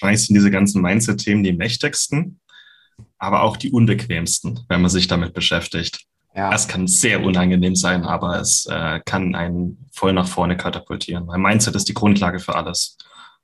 Wahrscheinlich 0.00 0.26
sind 0.26 0.34
diese 0.34 0.50
ganzen 0.50 0.82
Mindset-Themen 0.82 1.44
die 1.44 1.52
mächtigsten, 1.52 2.40
aber 3.18 3.42
auch 3.42 3.56
die 3.56 3.70
unbequemsten, 3.70 4.60
wenn 4.68 4.82
man 4.82 4.90
sich 4.90 5.06
damit 5.06 5.34
beschäftigt. 5.34 6.06
Ja. 6.34 6.52
Es 6.52 6.66
kann 6.66 6.86
sehr 6.88 7.22
unangenehm 7.22 7.76
sein, 7.76 8.04
aber 8.04 8.40
es 8.40 8.66
äh, 8.66 9.00
kann 9.04 9.34
einen 9.34 9.86
voll 9.92 10.12
nach 10.12 10.26
vorne 10.26 10.56
katapultieren. 10.56 11.28
Weil 11.28 11.38
Mindset 11.38 11.76
ist 11.76 11.88
die 11.88 11.94
Grundlage 11.94 12.40
für 12.40 12.56
alles. 12.56 12.98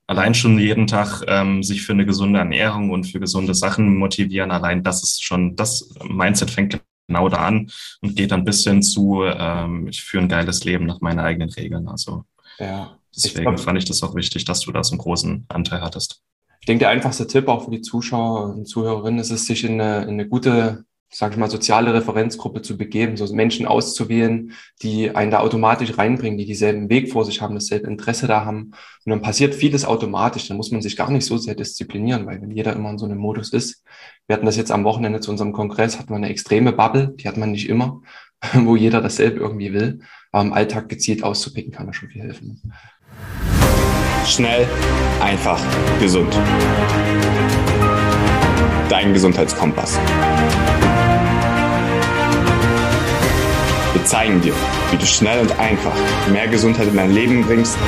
Allein 0.09 0.35
schon 0.35 0.59
jeden 0.59 0.89
Tag 0.89 1.23
ähm, 1.29 1.63
sich 1.63 1.83
für 1.83 1.93
eine 1.93 2.05
gesunde 2.05 2.41
Ernährung 2.41 2.91
und 2.91 3.05
für 3.05 3.21
gesunde 3.21 3.55
Sachen 3.55 3.97
motivieren, 3.97 4.51
allein 4.51 4.83
das 4.83 5.05
ist 5.05 5.23
schon, 5.23 5.55
das 5.55 5.89
Mindset 6.03 6.51
fängt 6.51 6.81
genau 7.07 7.29
da 7.29 7.39
an 7.39 7.71
und 8.01 8.17
geht 8.17 8.33
dann 8.33 8.45
bis 8.45 8.65
hin 8.65 8.83
zu, 8.83 9.23
ähm, 9.25 9.87
ich 9.87 10.03
führe 10.03 10.25
ein 10.25 10.29
geiles 10.29 10.65
Leben 10.65 10.87
nach 10.87 11.01
meinen 11.01 11.21
eigenen 11.21 11.51
Regeln. 11.51 11.87
Also 11.87 12.25
ja, 12.59 12.99
deswegen 13.15 13.55
glaub, 13.55 13.61
fand 13.61 13.79
ich 13.79 13.85
das 13.85 14.03
auch 14.03 14.17
wichtig, 14.17 14.45
dass 14.45 14.61
du 14.61 14.73
da 14.73 14.83
so 14.83 14.93
einen 14.93 15.01
großen 15.01 15.45
Anteil 15.49 15.81
hattest. 15.81 16.23
Ich 16.61 16.67
denke, 16.67 16.81
der 16.81 16.91
einfachste 16.91 17.27
Tipp 17.27 17.49
auch 17.49 17.65
für 17.65 17.71
die 17.71 17.81
Zuschauer 17.81 18.55
und 18.55 18.67
Zuhörerinnen 18.67 19.21
ist 19.21 19.31
es, 19.31 19.47
sich 19.47 19.65
in 19.65 19.81
eine, 19.81 20.03
in 20.03 20.11
eine 20.11 20.29
gute 20.29 20.85
sage 21.13 21.35
ich 21.35 21.39
mal, 21.39 21.51
soziale 21.51 21.93
Referenzgruppe 21.93 22.63
zu 22.63 22.77
begeben, 22.77 23.17
so 23.17 23.35
Menschen 23.35 23.67
auszuwählen, 23.67 24.53
die 24.81 25.11
einen 25.11 25.33
da 25.33 25.41
automatisch 25.41 25.99
reinbringen, 25.99 26.39
die 26.39 26.47
dieselben 26.47 26.89
Weg 26.89 27.11
vor 27.11 27.25
sich 27.25 27.43
haben, 27.43 27.55
dasselbe 27.55 27.89
Interesse 27.89 28.29
da 28.29 28.45
haben. 28.45 28.73
Und 29.05 29.11
dann 29.11 29.21
passiert 29.21 29.55
vieles 29.57 29.85
automatisch. 29.85 30.47
Dann 30.47 30.57
muss 30.57 30.71
man 30.71 30.83
sich 30.83 30.97
gar 30.97 31.11
nicht 31.11 31.27
so 31.27 31.37
sehr 31.37 31.57
disziplinieren, 31.57 32.27
weil 32.27 32.41
wenn 32.41 32.53
jeder 32.53 32.75
immer 32.75 32.91
in 32.91 32.99
so 32.99 33.07
einem 33.07 33.19
Modus 33.19 33.53
ist, 33.53 33.85
wir 34.29 34.35
hatten 34.35 34.47
das 34.47 34.57
jetzt 34.57 34.71
am 34.71 34.85
Wochenende 34.85 35.19
zu 35.19 35.33
unserem 35.33 35.53
Kongress, 35.53 35.99
hatten 35.99 36.11
wir 36.11 36.17
eine 36.17 36.29
extreme 36.29 36.73
Bubble, 36.73 37.15
die 37.17 37.27
hat 37.27 37.37
man 37.37 37.51
nicht 37.51 37.69
immer, 37.69 38.03
wo 38.55 38.77
jeder 38.77 39.01
dasselbe 39.01 39.41
irgendwie 39.41 39.73
will. 39.73 40.01
Aber 40.31 40.45
im 40.45 40.53
Alltag 40.53 40.89
gezielt 40.89 41.25
auszupicken 41.25 41.73
kann 41.73 41.89
da 41.89 41.93
schon 41.93 42.09
viel 42.09 42.23
helfen. 42.23 42.73
Schnell, 44.27 44.69
einfach, 45.21 45.61
gesund. 45.99 46.33
Dein 48.89 49.13
Gesundheitskompass. 49.13 49.99
Wir 53.93 54.05
zeigen 54.05 54.41
dir, 54.41 54.55
wie 54.91 54.97
du 54.97 55.07
schnell 55.07 55.41
und 55.41 55.59
einfach 55.59 55.95
mehr 56.31 56.49
Gesundheit 56.49 56.89
in 56.89 56.97
dein 56.97 57.13
Leben 57.13 57.45
bringst 57.45 57.79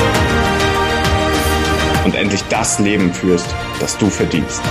und 2.04 2.14
endlich 2.14 2.42
das 2.48 2.78
Leben 2.78 3.12
führst, 3.12 3.54
das 3.78 3.96
du 3.98 4.08
verdienst. 4.08 4.62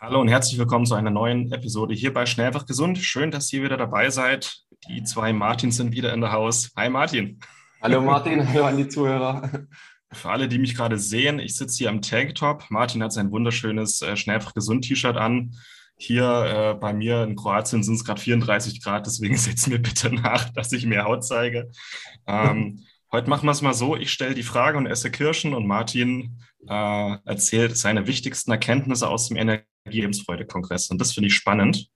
Hallo 0.00 0.20
und 0.20 0.28
herzlich 0.28 0.58
willkommen 0.58 0.86
zu 0.86 0.94
einer 0.94 1.10
neuen 1.10 1.52
Episode 1.52 1.94
hier 1.94 2.12
bei 2.12 2.26
Schnell 2.26 2.50
gesund. 2.66 2.98
Schön, 2.98 3.30
dass 3.30 3.52
ihr 3.52 3.62
wieder 3.62 3.76
dabei 3.76 4.10
seid. 4.10 4.64
Die 4.88 5.02
zwei 5.04 5.32
Martins 5.32 5.76
sind 5.76 5.92
wieder 5.92 6.12
in 6.14 6.20
der 6.20 6.32
Haus. 6.32 6.70
Hi 6.74 6.88
Martin. 6.88 7.38
Hallo 7.82 8.00
Martin, 8.00 8.48
hallo 8.48 8.64
an 8.64 8.78
die 8.78 8.88
Zuhörer. 8.88 9.66
Für 10.12 10.30
alle, 10.30 10.48
die 10.48 10.58
mich 10.58 10.74
gerade 10.74 10.98
sehen, 10.98 11.38
ich 11.38 11.54
sitze 11.54 11.78
hier 11.78 11.90
am 11.90 12.00
Tanktop. 12.00 12.64
Martin 12.70 13.02
hat 13.02 13.12
sein 13.12 13.30
wunderschönes 13.30 14.00
äh, 14.02 14.16
Schnell 14.16 14.36
einfach 14.36 14.54
gesund 14.54 14.84
T-Shirt 14.84 15.16
an. 15.16 15.54
Hier 15.96 16.24
äh, 16.24 16.80
bei 16.80 16.94
mir 16.94 17.22
in 17.24 17.36
Kroatien 17.36 17.82
sind 17.82 17.94
es 17.94 18.04
gerade 18.04 18.20
34 18.20 18.82
Grad, 18.82 19.06
deswegen 19.06 19.36
setzt 19.36 19.68
mir 19.68 19.78
bitte 19.78 20.12
nach, 20.12 20.48
dass 20.50 20.72
ich 20.72 20.86
mehr 20.86 21.04
Haut 21.04 21.24
zeige. 21.24 21.70
Ähm, 22.26 22.80
heute 23.12 23.28
machen 23.28 23.46
wir 23.46 23.52
es 23.52 23.62
mal 23.62 23.74
so, 23.74 23.96
ich 23.96 24.10
stelle 24.10 24.34
die 24.34 24.42
Frage 24.42 24.78
und 24.78 24.86
esse 24.86 25.10
Kirschen 25.10 25.52
und 25.52 25.66
Martin 25.66 26.40
äh, 26.66 27.16
erzählt 27.26 27.76
seine 27.76 28.06
wichtigsten 28.06 28.50
Erkenntnisse 28.50 29.08
aus 29.08 29.28
dem 29.28 29.36
Energie-Lebensfreude-Kongress. 29.36 30.90
Und 30.90 31.00
das 31.00 31.12
finde 31.12 31.28
ich 31.28 31.34
spannend, 31.34 31.90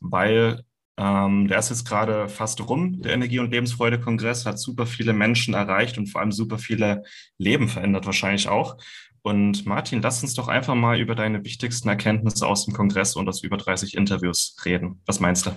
weil 0.00 0.64
ähm, 0.98 1.46
der 1.46 1.60
ist 1.60 1.70
jetzt 1.70 1.88
gerade 1.88 2.28
fast 2.28 2.68
rum, 2.68 3.00
der 3.00 3.12
Energie- 3.12 3.38
und 3.38 3.52
Lebensfreude-Kongress, 3.52 4.46
hat 4.46 4.58
super 4.58 4.84
viele 4.84 5.12
Menschen 5.12 5.54
erreicht 5.54 5.96
und 5.96 6.08
vor 6.08 6.20
allem 6.20 6.32
super 6.32 6.58
viele 6.58 7.04
Leben 7.38 7.68
verändert 7.68 8.04
wahrscheinlich 8.04 8.48
auch. 8.48 8.76
Und 9.22 9.64
Martin, 9.64 10.02
lass 10.02 10.22
uns 10.22 10.34
doch 10.34 10.48
einfach 10.48 10.74
mal 10.74 10.98
über 10.98 11.14
deine 11.14 11.44
wichtigsten 11.44 11.88
Erkenntnisse 11.88 12.46
aus 12.46 12.64
dem 12.64 12.74
Kongress 12.74 13.14
und 13.14 13.28
aus 13.28 13.42
über 13.42 13.56
30 13.56 13.96
Interviews 13.96 14.56
reden. 14.64 15.00
Was 15.06 15.20
meinst 15.20 15.46
du? 15.46 15.50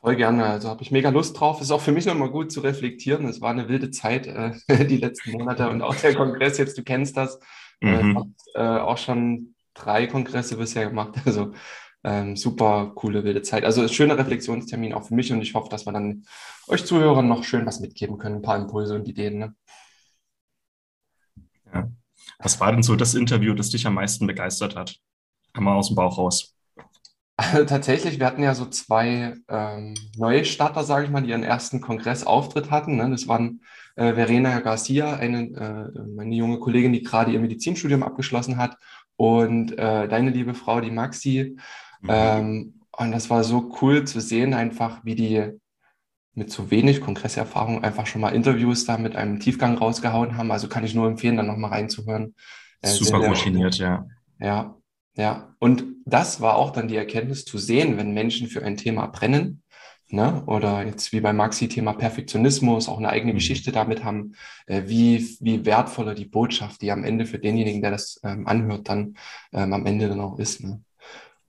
Voll 0.00 0.16
gerne. 0.16 0.44
Also 0.44 0.68
habe 0.68 0.82
ich 0.82 0.92
mega 0.92 1.10
Lust 1.10 1.40
drauf. 1.40 1.60
Ist 1.60 1.72
auch 1.72 1.80
für 1.80 1.92
mich 1.92 2.06
nochmal 2.06 2.30
gut 2.30 2.52
zu 2.52 2.60
reflektieren. 2.60 3.26
Es 3.26 3.40
war 3.40 3.50
eine 3.50 3.68
wilde 3.68 3.90
Zeit, 3.90 4.26
äh, 4.28 4.52
die 4.86 4.98
letzten 4.98 5.32
Monate 5.32 5.68
und 5.68 5.82
auch 5.82 5.96
der 5.96 6.14
Kongress 6.14 6.58
jetzt, 6.58 6.78
du 6.78 6.84
kennst 6.84 7.16
das. 7.16 7.40
Äh, 7.80 8.02
mhm. 8.02 8.34
Äh, 8.54 8.60
auch 8.60 8.98
schon 8.98 9.54
drei 9.74 10.06
Kongresse 10.06 10.56
bisher 10.56 10.88
gemacht. 10.88 11.14
Also 11.24 11.52
ähm, 12.06 12.36
super 12.36 12.92
coole, 12.94 13.24
wilde 13.24 13.42
Zeit. 13.42 13.64
Also 13.64 13.86
schöner 13.88 14.16
Reflexionstermin 14.16 14.94
auch 14.94 15.08
für 15.08 15.14
mich 15.14 15.32
und 15.32 15.42
ich 15.42 15.54
hoffe, 15.54 15.68
dass 15.68 15.86
wir 15.86 15.92
dann 15.92 16.24
euch 16.68 16.86
Zuhörern 16.86 17.26
noch 17.26 17.42
schön 17.42 17.66
was 17.66 17.80
mitgeben 17.80 18.16
können, 18.16 18.36
ein 18.36 18.42
paar 18.42 18.56
Impulse 18.56 18.94
und 18.94 19.08
Ideen. 19.08 19.38
Ne? 19.38 19.54
Ja. 21.74 21.90
Was 22.38 22.60
war 22.60 22.70
denn 22.70 22.84
so 22.84 22.94
das 22.94 23.14
Interview, 23.14 23.54
das 23.54 23.70
dich 23.70 23.86
am 23.88 23.94
meisten 23.94 24.26
begeistert 24.26 24.76
hat? 24.76 24.96
Mal 25.54 25.74
aus 25.74 25.88
dem 25.88 25.96
Bauch 25.96 26.16
raus. 26.16 26.54
Also 27.38 27.64
tatsächlich, 27.64 28.18
wir 28.18 28.26
hatten 28.26 28.42
ja 28.42 28.54
so 28.54 28.66
zwei 28.66 29.34
ähm, 29.48 29.94
neue 30.16 30.44
Starter, 30.44 30.84
sage 30.84 31.06
ich 31.06 31.10
mal, 31.10 31.22
die 31.22 31.30
ihren 31.30 31.42
ersten 31.42 31.80
Kongressauftritt 31.80 32.70
hatten. 32.70 32.96
Ne? 32.96 33.10
Das 33.10 33.26
waren 33.26 33.62
äh, 33.96 34.14
Verena 34.14 34.60
Garcia, 34.60 35.16
eine, 35.16 35.92
äh, 35.94 35.98
meine 36.14 36.34
junge 36.34 36.60
Kollegin, 36.60 36.92
die 36.92 37.02
gerade 37.02 37.32
ihr 37.32 37.40
Medizinstudium 37.40 38.02
abgeschlossen 38.02 38.58
hat, 38.58 38.76
und 39.16 39.78
äh, 39.78 40.08
deine 40.08 40.30
liebe 40.30 40.54
Frau, 40.54 40.80
die 40.80 40.90
Maxi. 40.90 41.56
Mhm. 42.00 42.08
Ähm, 42.10 42.80
und 42.92 43.12
das 43.12 43.28
war 43.30 43.44
so 43.44 43.76
cool 43.80 44.04
zu 44.04 44.20
sehen, 44.20 44.54
einfach 44.54 45.04
wie 45.04 45.14
die 45.14 45.52
mit 46.36 46.50
zu 46.50 46.70
wenig 46.70 47.00
Kongresserfahrung 47.00 47.82
einfach 47.82 48.06
schon 48.06 48.20
mal 48.20 48.34
Interviews 48.34 48.84
da 48.84 48.98
mit 48.98 49.16
einem 49.16 49.40
Tiefgang 49.40 49.78
rausgehauen 49.78 50.36
haben. 50.36 50.52
Also 50.52 50.68
kann 50.68 50.84
ich 50.84 50.94
nur 50.94 51.08
empfehlen, 51.08 51.36
dann 51.36 51.46
nochmal 51.46 51.70
reinzuhören. 51.70 52.34
Äh, 52.82 52.88
Super 52.88 53.26
routiniert, 53.26 53.78
ja. 53.78 54.06
Ja, 54.38 54.76
ja. 55.16 55.54
Und 55.58 55.84
das 56.04 56.40
war 56.40 56.56
auch 56.56 56.70
dann 56.70 56.88
die 56.88 56.96
Erkenntnis 56.96 57.44
zu 57.46 57.56
sehen, 57.56 57.96
wenn 57.96 58.12
Menschen 58.12 58.48
für 58.48 58.62
ein 58.62 58.76
Thema 58.76 59.06
brennen, 59.06 59.62
ne? 60.08 60.42
oder 60.46 60.84
jetzt 60.84 61.12
wie 61.12 61.20
bei 61.20 61.32
Maxi 61.32 61.68
Thema 61.68 61.94
Perfektionismus, 61.94 62.88
auch 62.88 62.98
eine 62.98 63.08
eigene 63.08 63.32
mhm. 63.32 63.36
Geschichte 63.36 63.72
damit 63.72 64.04
haben, 64.04 64.34
äh, 64.66 64.82
wie, 64.86 65.38
wie 65.40 65.64
wertvoller 65.64 66.14
die 66.14 66.26
Botschaft, 66.26 66.82
die 66.82 66.92
am 66.92 67.02
Ende 67.02 67.24
für 67.24 67.38
denjenigen, 67.38 67.80
der 67.80 67.92
das 67.92 68.20
ähm, 68.24 68.46
anhört, 68.46 68.90
dann 68.90 69.16
ähm, 69.52 69.72
am 69.72 69.86
Ende 69.86 70.08
dann 70.08 70.20
auch 70.20 70.38
ist. 70.38 70.62
Ne? 70.62 70.82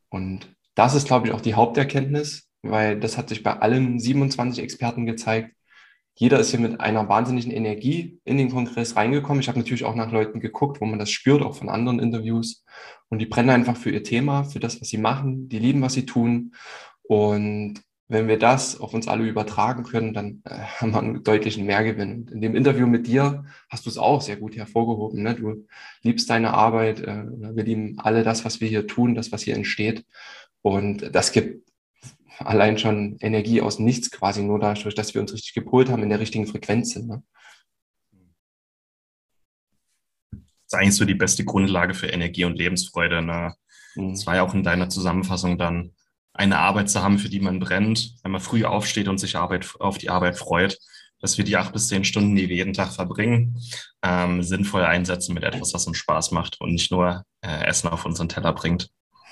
Und 0.09 0.55
das 0.75 0.95
ist, 0.95 1.07
glaube 1.07 1.27
ich, 1.27 1.33
auch 1.33 1.41
die 1.41 1.55
Haupterkenntnis, 1.55 2.49
weil 2.61 2.99
das 2.99 3.17
hat 3.17 3.29
sich 3.29 3.43
bei 3.43 3.57
allen 3.57 3.99
27 3.99 4.63
Experten 4.63 5.05
gezeigt. 5.05 5.53
Jeder 6.15 6.39
ist 6.39 6.49
hier 6.49 6.59
mit 6.59 6.81
einer 6.81 7.07
wahnsinnigen 7.07 7.51
Energie 7.51 8.19
in 8.23 8.37
den 8.37 8.49
Kongress 8.49 8.95
reingekommen. 8.95 9.39
Ich 9.39 9.49
habe 9.49 9.59
natürlich 9.59 9.85
auch 9.85 9.95
nach 9.95 10.11
Leuten 10.11 10.39
geguckt, 10.39 10.81
wo 10.81 10.85
man 10.85 10.97
das 10.97 11.11
spürt, 11.11 11.43
auch 11.43 11.55
von 11.55 11.69
anderen 11.69 11.99
Interviews. 11.99 12.65
Und 13.09 13.19
die 13.19 13.27
brennen 13.27 13.51
einfach 13.51 13.77
für 13.77 13.91
ihr 13.91 14.03
Thema, 14.03 14.43
für 14.43 14.59
das, 14.59 14.81
was 14.81 14.87
sie 14.87 14.97
machen. 14.97 15.47
Die 15.47 15.59
lieben, 15.59 15.81
was 15.81 15.93
sie 15.93 16.07
tun. 16.07 16.55
Und 17.03 17.81
wenn 18.09 18.27
wir 18.27 18.39
das 18.39 18.79
auf 18.79 18.93
uns 18.93 19.07
alle 19.07 19.25
übertragen 19.25 19.83
können, 19.83 20.13
dann 20.13 20.41
äh, 20.45 20.49
haben 20.79 20.91
wir 20.91 20.99
einen 20.99 21.23
deutlichen 21.23 21.65
Mehrgewinn. 21.65 22.13
Und 22.13 22.31
in 22.31 22.41
dem 22.41 22.55
Interview 22.55 22.87
mit 22.87 23.07
dir 23.07 23.45
hast 23.69 23.85
du 23.85 23.89
es 23.89 23.97
auch 23.97 24.21
sehr 24.21 24.37
gut 24.37 24.55
hervorgehoben. 24.55 25.23
Ne? 25.23 25.35
Du 25.35 25.67
liebst 26.03 26.29
deine 26.29 26.53
Arbeit. 26.53 27.01
Äh, 27.01 27.25
wir 27.27 27.63
lieben 27.63 27.99
alle 27.99 28.23
das, 28.23 28.45
was 28.45 28.61
wir 28.61 28.67
hier 28.67 28.87
tun, 28.87 29.15
das, 29.15 29.31
was 29.31 29.43
hier 29.43 29.55
entsteht. 29.55 30.05
Und 30.61 31.13
das 31.13 31.31
gibt 31.31 31.67
allein 32.39 32.77
schon 32.77 33.17
Energie 33.19 33.61
aus 33.61 33.79
nichts 33.79 34.11
quasi, 34.11 34.43
nur 34.43 34.59
dadurch, 34.59 34.95
dass 34.95 35.13
wir 35.13 35.21
uns 35.21 35.33
richtig 35.33 35.53
gepolt 35.53 35.89
haben, 35.89 36.03
in 36.03 36.09
der 36.09 36.19
richtigen 36.19 36.47
Frequenz 36.47 36.91
sind. 36.91 37.07
Ne? 37.07 37.23
Das 40.31 40.73
ist 40.73 40.79
eigentlich 40.79 40.95
so 40.95 41.05
die 41.05 41.15
beste 41.15 41.45
Grundlage 41.45 41.93
für 41.93 42.07
Energie 42.07 42.43
und 42.43 42.57
Lebensfreude. 42.57 43.21
Ne? 43.21 43.53
Mhm. 43.95 44.11
Das 44.11 44.25
war 44.25 44.35
ja 44.35 44.43
auch 44.43 44.53
in 44.53 44.63
deiner 44.63 44.89
Zusammenfassung 44.89 45.57
dann, 45.57 45.93
eine 46.37 46.59
Arbeit 46.59 46.89
zu 46.89 47.01
haben, 47.01 47.19
für 47.19 47.29
die 47.29 47.39
man 47.39 47.59
brennt, 47.59 48.15
wenn 48.23 48.31
man 48.31 48.41
früh 48.41 48.63
aufsteht 48.63 49.07
und 49.07 49.17
sich 49.17 49.35
Arbeit, 49.35 49.67
auf 49.79 49.97
die 49.97 50.09
Arbeit 50.09 50.37
freut, 50.37 50.77
dass 51.19 51.37
wir 51.37 51.45
die 51.45 51.57
acht 51.57 51.73
bis 51.73 51.87
zehn 51.87 52.03
Stunden, 52.03 52.35
die 52.35 52.47
wir 52.47 52.55
jeden 52.55 52.73
Tag 52.73 52.91
verbringen, 52.91 53.59
ähm, 54.03 54.43
sinnvoll 54.43 54.83
einsetzen 54.83 55.33
mit 55.33 55.43
etwas, 55.43 55.73
was 55.73 55.87
uns 55.87 55.97
Spaß 55.97 56.31
macht 56.31 56.61
und 56.61 56.73
nicht 56.73 56.91
nur 56.91 57.23
äh, 57.41 57.65
Essen 57.65 57.89
auf 57.89 58.05
unseren 58.05 58.29
Teller 58.29 58.53
bringt. 58.53 58.89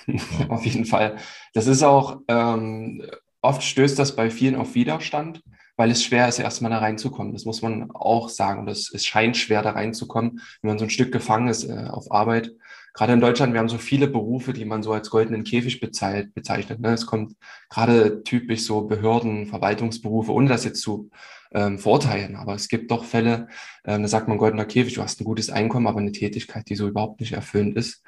auf 0.50 0.65
jeden 0.65 0.85
Fall. 0.85 1.18
Das 1.53 1.68
ist 1.68 1.83
auch, 1.83 2.19
ähm, 2.27 3.03
oft 3.41 3.63
stößt 3.63 3.97
das 3.97 4.15
bei 4.15 4.29
vielen 4.29 4.56
auf 4.56 4.75
Widerstand, 4.75 5.41
weil 5.77 5.91
es 5.91 6.03
schwer 6.03 6.27
ist, 6.27 6.39
erstmal 6.39 6.71
da 6.71 6.79
reinzukommen. 6.79 7.33
Das 7.33 7.45
muss 7.45 7.62
man 7.62 7.91
auch 7.91 8.29
sagen. 8.29 8.65
Das, 8.65 8.91
es 8.94 9.06
scheint 9.06 9.38
schwer, 9.38 9.62
da 9.62 9.71
reinzukommen, 9.71 10.41
wenn 10.62 10.69
man 10.69 10.79
so 10.79 10.85
ein 10.85 10.89
Stück 10.89 11.12
gefangen 11.12 11.50
ist 11.50 11.65
äh, 11.65 11.88
auf 11.89 12.12
Arbeit. 12.12 12.51
Gerade 12.95 13.12
in 13.12 13.19
Deutschland, 13.19 13.53
wir 13.53 13.59
haben 13.59 13.69
so 13.69 13.77
viele 13.77 14.07
Berufe, 14.07 14.53
die 14.53 14.63
man 14.63 14.81
so 14.81 14.94
als 14.94 15.09
goldenen 15.09 15.44
Käfig 15.44 15.81
bezeichnet. 15.81 16.80
Ne? 16.80 16.94
Es 16.94 17.06
kommt 17.06 17.36
gerade 17.69 18.24
typisch 18.24 18.62
so 18.62 18.83
Behörden, 18.88 19.47
Verwaltungsberufe, 19.47 20.31
ohne 20.31 20.47
das 20.47 20.63
jetzt 20.63 20.81
zu 20.81 21.09
ähm, 21.53 21.77
verurteilen. 21.77 22.38
Aber 22.38 22.56
es 22.56 22.69
gibt 22.69 22.92
doch 22.92 23.03
Fälle, 23.03 23.50
ähm, 23.83 24.03
da 24.03 24.07
sagt 24.07 24.30
man 24.30 24.38
goldener 24.38 24.65
Käfig, 24.65 24.94
du 24.94 25.01
hast 25.01 25.19
ein 25.19 25.25
gutes 25.25 25.50
Einkommen, 25.50 25.88
aber 25.88 26.00
eine 26.00 26.13
Tätigkeit, 26.13 26.69
die 26.69 26.75
so 26.75 26.88
überhaupt 26.88 27.19
nicht 27.19 27.33
erfüllend 27.33 27.75
ist. 27.75 28.01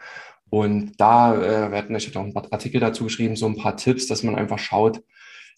Und 0.50 0.94
da 1.00 1.36
äh, 1.36 1.72
werden 1.72 1.94
ich 1.96 2.08
habe 2.08 2.20
auch 2.20 2.24
ein 2.24 2.34
paar 2.34 2.48
Artikel 2.52 2.80
dazu 2.80 3.04
geschrieben, 3.04 3.36
so 3.36 3.48
ein 3.48 3.58
paar 3.58 3.76
Tipps, 3.76 4.08
dass 4.08 4.24
man 4.24 4.36
einfach 4.36 4.60
schaut, 4.60 5.04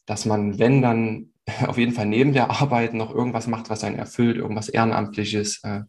dass 0.08 0.26
man, 0.26 0.58
wenn 0.58 0.82
dann 0.82 1.34
auf 1.68 1.78
jeden 1.78 1.94
Fall 1.94 2.08
neben 2.08 2.34
der 2.34 2.50
Arbeit 2.50 2.96
noch 2.96 3.14
irgendwas 3.14 3.46
macht, 3.48 3.70
was 3.70 3.84
einen 3.84 4.00
erfüllt, 4.00 4.38
irgendwas 4.38 4.70
Ehrenamtliches, 4.70 5.62
äh, 5.64 5.82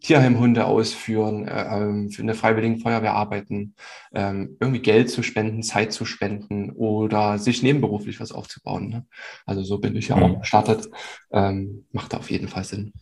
Tierheimhunde 0.00 0.64
ausführen, 0.64 1.48
äh, 1.48 1.64
ähm, 1.64 2.10
für 2.10 2.22
eine 2.22 2.34
freiwillige 2.34 2.78
Feuerwehr 2.80 3.14
arbeiten, 3.14 3.74
ähm, 4.12 4.56
irgendwie 4.60 4.80
Geld 4.80 5.10
zu 5.10 5.22
spenden, 5.22 5.62
Zeit 5.62 5.92
zu 5.92 6.04
spenden 6.04 6.70
oder 6.70 7.38
sich 7.38 7.62
nebenberuflich 7.62 8.20
was 8.20 8.32
aufzubauen. 8.32 8.88
Ne? 8.88 9.06
Also 9.44 9.62
so 9.64 9.78
bin 9.78 9.96
ich 9.96 10.08
ja 10.08 10.16
auch 10.16 10.36
mhm. 10.36 10.40
gestartet. 10.40 10.88
Ähm, 11.32 11.86
macht 11.92 12.14
auf 12.14 12.30
jeden 12.30 12.48
Fall 12.48 12.64
Sinn. 12.64 12.92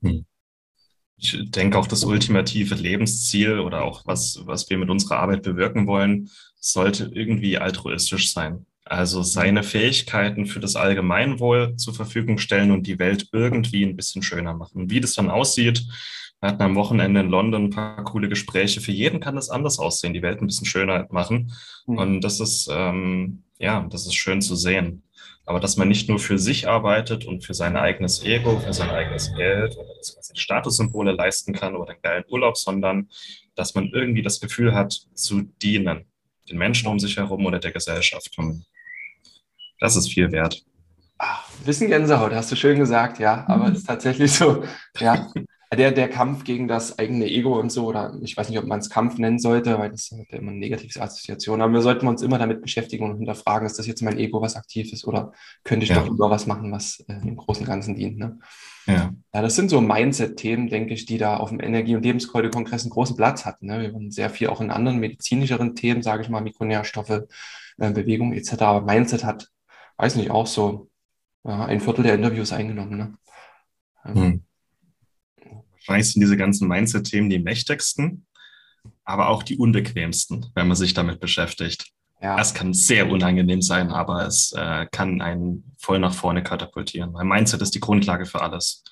Mhm. 0.00 0.26
Ich 1.16 1.38
denke 1.50 1.78
auch 1.78 1.86
das 1.86 2.04
ultimative 2.04 2.74
Lebensziel 2.74 3.60
oder 3.60 3.84
auch 3.84 4.02
was, 4.06 4.40
was 4.44 4.68
wir 4.70 4.78
mit 4.78 4.90
unserer 4.90 5.18
Arbeit 5.18 5.42
bewirken 5.42 5.86
wollen, 5.86 6.30
sollte 6.56 7.10
irgendwie 7.12 7.58
altruistisch 7.58 8.32
sein. 8.32 8.66
Also 8.84 9.22
seine 9.22 9.62
Fähigkeiten 9.62 10.46
für 10.46 10.60
das 10.60 10.76
Allgemeinwohl 10.76 11.76
zur 11.76 11.94
Verfügung 11.94 12.38
stellen 12.38 12.72
und 12.72 12.86
die 12.86 12.98
Welt 12.98 13.28
irgendwie 13.32 13.84
ein 13.84 13.96
bisschen 13.96 14.22
schöner 14.22 14.54
machen. 14.54 14.90
Wie 14.90 15.00
das 15.00 15.14
dann 15.14 15.30
aussieht, 15.30 15.84
wir 16.42 16.48
hatten 16.48 16.62
am 16.62 16.74
Wochenende 16.74 17.20
in 17.20 17.28
London 17.28 17.66
ein 17.66 17.70
paar 17.70 18.02
coole 18.02 18.28
Gespräche. 18.28 18.80
Für 18.80 18.90
jeden 18.90 19.20
kann 19.20 19.36
das 19.36 19.48
anders 19.48 19.78
aussehen, 19.78 20.12
die 20.12 20.22
Welt 20.22 20.40
ein 20.40 20.48
bisschen 20.48 20.66
schöner 20.66 21.06
machen. 21.10 21.52
Mhm. 21.86 21.98
Und 21.98 22.20
das 22.22 22.40
ist, 22.40 22.68
ähm, 22.72 23.44
ja, 23.58 23.86
das 23.88 24.06
ist 24.06 24.14
schön 24.14 24.42
zu 24.42 24.56
sehen. 24.56 25.04
Aber 25.46 25.60
dass 25.60 25.76
man 25.76 25.88
nicht 25.88 26.08
nur 26.08 26.18
für 26.18 26.38
sich 26.38 26.68
arbeitet 26.68 27.24
und 27.24 27.44
für 27.44 27.54
sein 27.54 27.76
eigenes 27.76 28.24
Ego, 28.24 28.58
für 28.58 28.72
sein 28.72 28.90
eigenes 28.90 29.32
Geld 29.36 29.76
oder 29.76 29.94
dass 29.96 30.16
man 30.16 30.22
sich 30.22 30.40
Statussymbole 30.40 31.12
leisten 31.12 31.52
kann 31.52 31.76
oder 31.76 31.92
einen 31.92 32.02
geilen 32.02 32.24
Urlaub, 32.28 32.56
sondern 32.56 33.08
dass 33.54 33.76
man 33.76 33.90
irgendwie 33.92 34.22
das 34.22 34.40
Gefühl 34.40 34.74
hat, 34.74 34.92
zu 35.14 35.42
dienen, 35.62 36.06
den 36.50 36.58
Menschen 36.58 36.88
um 36.88 36.98
sich 36.98 37.18
herum 37.18 37.46
oder 37.46 37.60
der 37.60 37.70
Gesellschaft. 37.70 38.36
Und 38.36 38.64
das 39.82 39.96
ist 39.96 40.12
viel 40.12 40.30
wert. 40.30 40.64
Ach, 41.18 41.48
bisschen 41.66 41.88
Gänsehaut, 41.88 42.32
hast 42.32 42.52
du 42.52 42.56
schön 42.56 42.78
gesagt, 42.78 43.18
ja, 43.18 43.44
aber 43.48 43.68
es 43.68 43.78
ist 43.78 43.86
tatsächlich 43.86 44.32
so, 44.32 44.62
ja. 44.98 45.28
Der, 45.76 45.90
der 45.90 46.08
Kampf 46.10 46.44
gegen 46.44 46.68
das 46.68 46.98
eigene 46.98 47.26
Ego 47.26 47.58
und 47.58 47.72
so, 47.72 47.86
oder 47.86 48.14
ich 48.20 48.36
weiß 48.36 48.50
nicht, 48.50 48.58
ob 48.58 48.66
man 48.66 48.78
es 48.78 48.90
Kampf 48.90 49.16
nennen 49.16 49.38
sollte, 49.38 49.78
weil 49.78 49.90
das 49.90 50.10
ja 50.10 50.38
immer 50.38 50.50
eine 50.50 50.60
negative 50.60 51.00
Assoziation, 51.00 51.62
aber 51.62 51.72
wir 51.72 51.80
sollten 51.80 52.06
uns 52.06 52.20
immer 52.20 52.38
damit 52.38 52.60
beschäftigen 52.60 53.10
und 53.10 53.16
hinterfragen, 53.16 53.66
ist 53.66 53.78
das 53.78 53.86
jetzt 53.86 54.02
mein 54.02 54.18
Ego, 54.18 54.42
was 54.42 54.54
aktiv 54.54 54.92
ist, 54.92 55.06
oder 55.06 55.32
könnte 55.64 55.84
ich 55.84 55.90
ja. 55.90 55.96
doch 55.96 56.10
lieber 56.10 56.28
was 56.28 56.46
machen, 56.46 56.70
was 56.70 57.00
äh, 57.08 57.14
im 57.26 57.36
Großen 57.36 57.62
und 57.62 57.68
Ganzen 57.68 57.96
dient. 57.96 58.18
Ne? 58.18 58.38
Ja. 58.86 59.14
ja, 59.32 59.42
das 59.42 59.56
sind 59.56 59.70
so 59.70 59.80
Mindset-Themen, 59.80 60.68
denke 60.68 60.92
ich, 60.92 61.06
die 61.06 61.16
da 61.16 61.38
auf 61.38 61.48
dem 61.48 61.60
Energie- 61.60 61.96
und 61.96 62.02
Lebensfreude-Kongress 62.02 62.82
einen 62.82 62.90
großen 62.90 63.16
Platz 63.16 63.46
hatten. 63.46 63.66
Ne? 63.66 63.80
Wir 63.80 63.94
waren 63.94 64.10
sehr 64.10 64.28
viel 64.28 64.48
auch 64.48 64.60
in 64.60 64.70
anderen 64.70 65.00
medizinischeren 65.00 65.74
Themen, 65.74 66.02
sage 66.02 66.22
ich 66.22 66.28
mal, 66.28 66.42
Mikronährstoffe, 66.42 67.22
äh, 67.78 67.90
Bewegung 67.92 68.34
etc. 68.34 68.52
Aber 68.60 68.82
Mindset 68.82 69.24
hat 69.24 69.48
weiß 70.02 70.16
nicht, 70.16 70.32
auch 70.32 70.48
so 70.48 70.90
ja, 71.44 71.64
ein 71.64 71.80
Viertel 71.80 72.02
der 72.02 72.14
Interviews 72.14 72.52
eingenommen. 72.52 72.96
Ne? 72.98 73.14
Hm. 74.02 74.44
Wahrscheinlich 75.70 76.12
sind 76.12 76.20
diese 76.20 76.36
ganzen 76.36 76.66
Mindset-Themen 76.66 77.30
die 77.30 77.38
mächtigsten, 77.38 78.26
aber 79.04 79.28
auch 79.28 79.44
die 79.44 79.56
unbequemsten, 79.56 80.46
wenn 80.54 80.66
man 80.66 80.76
sich 80.76 80.92
damit 80.92 81.20
beschäftigt. 81.20 81.92
Ja. 82.20 82.38
Es 82.38 82.52
kann 82.52 82.74
sehr 82.74 83.10
unangenehm 83.10 83.62
sein, 83.62 83.90
aber 83.90 84.26
es 84.26 84.52
äh, 84.52 84.86
kann 84.90 85.20
einen 85.20 85.72
voll 85.78 86.00
nach 86.00 86.14
vorne 86.14 86.42
katapultieren. 86.42 87.14
Weil 87.14 87.24
Mindset 87.24 87.62
ist 87.62 87.74
die 87.74 87.80
Grundlage 87.80 88.26
für 88.26 88.40
alles. 88.40 88.82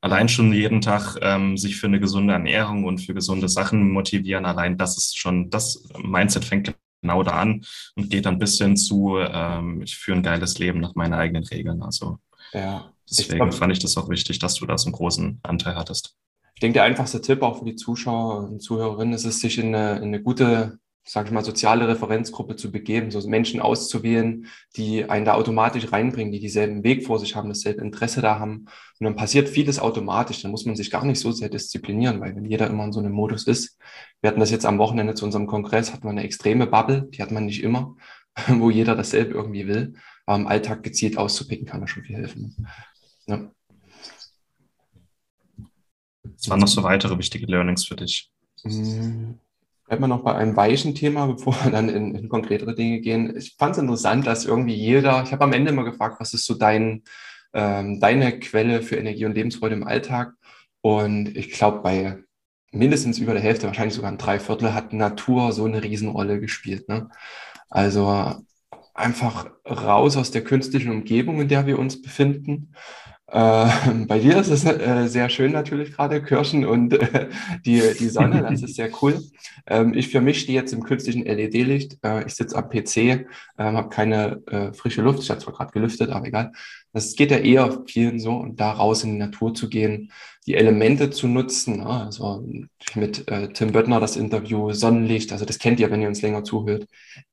Allein 0.00 0.28
schon 0.28 0.52
jeden 0.52 0.80
Tag 0.80 1.16
ähm, 1.20 1.56
sich 1.56 1.76
für 1.76 1.86
eine 1.86 2.00
gesunde 2.00 2.32
Ernährung 2.32 2.84
und 2.84 2.98
für 2.98 3.14
gesunde 3.14 3.48
Sachen 3.48 3.90
motivieren, 3.90 4.44
allein 4.44 4.76
das 4.76 4.96
ist 4.96 5.18
schon, 5.18 5.50
das 5.50 5.88
Mindset 6.02 6.44
fängt 6.44 6.74
genau 7.02 7.22
da 7.22 7.32
an 7.32 7.64
und 7.94 8.10
geht 8.10 8.26
dann 8.26 8.38
bis 8.38 8.58
hin 8.58 8.76
zu, 8.76 9.18
ähm, 9.18 9.82
ich 9.82 9.96
führe 9.96 10.18
ein 10.18 10.22
geiles 10.22 10.58
Leben 10.58 10.80
nach 10.80 10.94
meinen 10.94 11.14
eigenen 11.14 11.44
Regeln. 11.44 11.82
Also 11.82 12.18
ja, 12.52 12.92
deswegen 13.08 13.38
glaub, 13.38 13.54
fand 13.54 13.72
ich 13.72 13.78
das 13.78 13.96
auch 13.96 14.08
wichtig, 14.08 14.38
dass 14.38 14.54
du 14.54 14.66
da 14.66 14.76
so 14.78 14.86
einen 14.86 14.94
großen 14.94 15.40
Anteil 15.42 15.76
hattest. 15.76 16.16
Ich 16.54 16.60
denke, 16.60 16.74
der 16.74 16.84
einfachste 16.84 17.20
Tipp 17.20 17.42
auch 17.42 17.58
für 17.58 17.66
die 17.66 17.76
Zuschauer 17.76 18.48
und 18.48 18.60
Zuhörerinnen 18.62 19.14
ist 19.14 19.26
es, 19.26 19.40
sich 19.40 19.58
in 19.58 19.74
eine, 19.74 19.98
in 19.98 20.04
eine 20.04 20.22
gute 20.22 20.78
sage 21.08 21.28
ich 21.28 21.32
mal, 21.32 21.44
soziale 21.44 21.86
Referenzgruppe 21.86 22.56
zu 22.56 22.72
begeben, 22.72 23.12
so 23.12 23.26
Menschen 23.28 23.60
auszuwählen, 23.60 24.46
die 24.76 25.08
einen 25.08 25.24
da 25.24 25.34
automatisch 25.34 25.92
reinbringen, 25.92 26.32
die 26.32 26.40
dieselben 26.40 26.82
Weg 26.82 27.06
vor 27.06 27.20
sich 27.20 27.36
haben, 27.36 27.48
dasselbe 27.48 27.80
Interesse 27.80 28.20
da 28.20 28.40
haben. 28.40 28.66
Und 28.98 29.04
dann 29.04 29.14
passiert 29.14 29.48
vieles 29.48 29.78
automatisch. 29.78 30.42
Dann 30.42 30.50
muss 30.50 30.66
man 30.66 30.74
sich 30.74 30.90
gar 30.90 31.04
nicht 31.04 31.20
so 31.20 31.30
sehr 31.30 31.48
disziplinieren, 31.48 32.20
weil 32.20 32.34
wenn 32.34 32.44
jeder 32.44 32.66
immer 32.66 32.84
in 32.84 32.92
so 32.92 32.98
einem 32.98 33.12
Modus 33.12 33.46
ist, 33.46 33.78
wir 34.20 34.28
hatten 34.28 34.40
das 34.40 34.50
jetzt 34.50 34.66
am 34.66 34.78
Wochenende 34.78 35.14
zu 35.14 35.24
unserem 35.24 35.46
Kongress, 35.46 35.92
hatten 35.92 36.02
wir 36.02 36.10
eine 36.10 36.24
extreme 36.24 36.66
Bubble, 36.66 37.08
die 37.10 37.22
hat 37.22 37.30
man 37.30 37.46
nicht 37.46 37.62
immer, 37.62 37.94
wo 38.48 38.70
jeder 38.70 38.96
dasselbe 38.96 39.34
irgendwie 39.34 39.68
will. 39.68 39.94
Aber 40.26 40.38
im 40.38 40.48
Alltag 40.48 40.82
gezielt 40.82 41.18
auszupicken 41.18 41.66
kann 41.66 41.80
da 41.80 41.86
schon 41.86 42.02
viel 42.02 42.16
helfen. 42.16 42.66
Ja. 43.28 43.48
Was 46.24 46.50
waren 46.50 46.58
noch 46.58 46.68
so 46.68 46.82
weitere 46.82 47.16
wichtige 47.16 47.46
Learnings 47.46 47.84
für 47.84 47.94
dich? 47.94 48.28
Hm. 48.62 49.38
Bleiben 49.86 50.02
wir 50.02 50.08
noch 50.08 50.24
bei 50.24 50.34
einem 50.34 50.56
weichen 50.56 50.94
Thema, 50.94 51.26
bevor 51.32 51.54
wir 51.64 51.70
dann 51.70 51.88
in, 51.88 52.14
in 52.14 52.28
konkretere 52.28 52.74
Dinge 52.74 53.00
gehen. 53.00 53.36
Ich 53.36 53.56
fand 53.58 53.72
es 53.72 53.78
interessant, 53.78 54.26
dass 54.26 54.44
irgendwie 54.44 54.74
jeder, 54.74 55.22
ich 55.22 55.32
habe 55.32 55.44
am 55.44 55.52
Ende 55.52 55.70
immer 55.70 55.84
gefragt, 55.84 56.16
was 56.18 56.34
ist 56.34 56.46
so 56.46 56.54
dein, 56.54 57.02
ähm, 57.52 58.00
deine 58.00 58.38
Quelle 58.38 58.82
für 58.82 58.96
Energie 58.96 59.24
und 59.24 59.34
Lebensfreude 59.34 59.74
im 59.74 59.86
Alltag? 59.86 60.32
Und 60.80 61.36
ich 61.36 61.50
glaube, 61.52 61.80
bei 61.82 62.18
mindestens 62.72 63.18
über 63.18 63.32
der 63.32 63.42
Hälfte, 63.42 63.66
wahrscheinlich 63.66 63.94
sogar 63.94 64.10
ein 64.10 64.18
Dreiviertel, 64.18 64.74
hat 64.74 64.92
Natur 64.92 65.52
so 65.52 65.64
eine 65.64 65.82
Riesenrolle 65.82 66.40
gespielt. 66.40 66.88
Ne? 66.88 67.08
Also 67.70 68.34
einfach 68.94 69.50
raus 69.68 70.16
aus 70.16 70.30
der 70.30 70.44
künstlichen 70.44 70.90
Umgebung, 70.90 71.40
in 71.40 71.48
der 71.48 71.66
wir 71.66 71.78
uns 71.78 72.00
befinden, 72.02 72.74
äh, 73.28 73.68
bei 74.06 74.20
dir 74.20 74.38
ist 74.38 74.50
es 74.50 74.64
äh, 74.64 75.08
sehr 75.08 75.28
schön 75.28 75.52
natürlich 75.52 75.92
gerade, 75.92 76.22
Kirschen 76.22 76.64
und 76.64 76.92
äh, 76.94 77.28
die, 77.64 77.82
die 77.98 78.08
Sonne, 78.08 78.42
das 78.42 78.62
ist 78.62 78.76
sehr 78.76 78.90
cool. 79.02 79.20
Ähm, 79.66 79.94
ich 79.94 80.08
für 80.08 80.20
mich 80.20 80.40
stehe 80.40 80.58
jetzt 80.58 80.72
im 80.72 80.84
künstlichen 80.84 81.24
LED-Licht. 81.24 81.98
Äh, 82.04 82.26
ich 82.26 82.34
sitze 82.34 82.56
am 82.56 82.68
PC, 82.68 83.26
ähm, 83.58 83.76
habe 83.76 83.88
keine 83.88 84.42
äh, 84.46 84.72
frische 84.72 85.02
Luft. 85.02 85.20
Ich 85.20 85.30
habe 85.30 85.40
zwar 85.40 85.54
gerade 85.54 85.72
gelüftet, 85.72 86.10
aber 86.10 86.26
egal. 86.26 86.52
Das 86.92 87.16
geht 87.16 87.32
ja 87.32 87.38
eher 87.38 87.82
vielen 87.86 88.20
so 88.20 88.36
und 88.36 88.60
da 88.60 88.70
raus 88.70 89.02
in 89.02 89.12
die 89.12 89.18
Natur 89.18 89.54
zu 89.54 89.68
gehen, 89.68 90.12
die 90.46 90.54
Elemente 90.54 91.10
zu 91.10 91.26
nutzen. 91.26 91.78
Ne? 91.78 91.86
Also 91.86 92.46
mit 92.94 93.28
äh, 93.28 93.52
Tim 93.52 93.72
Böttner 93.72 93.98
das 93.98 94.16
Interview, 94.16 94.72
Sonnenlicht, 94.72 95.32
also 95.32 95.44
das 95.44 95.58
kennt 95.58 95.80
ihr, 95.80 95.90
wenn 95.90 96.00
ihr 96.00 96.08
uns 96.08 96.22
länger 96.22 96.44
zuhört. 96.44 96.86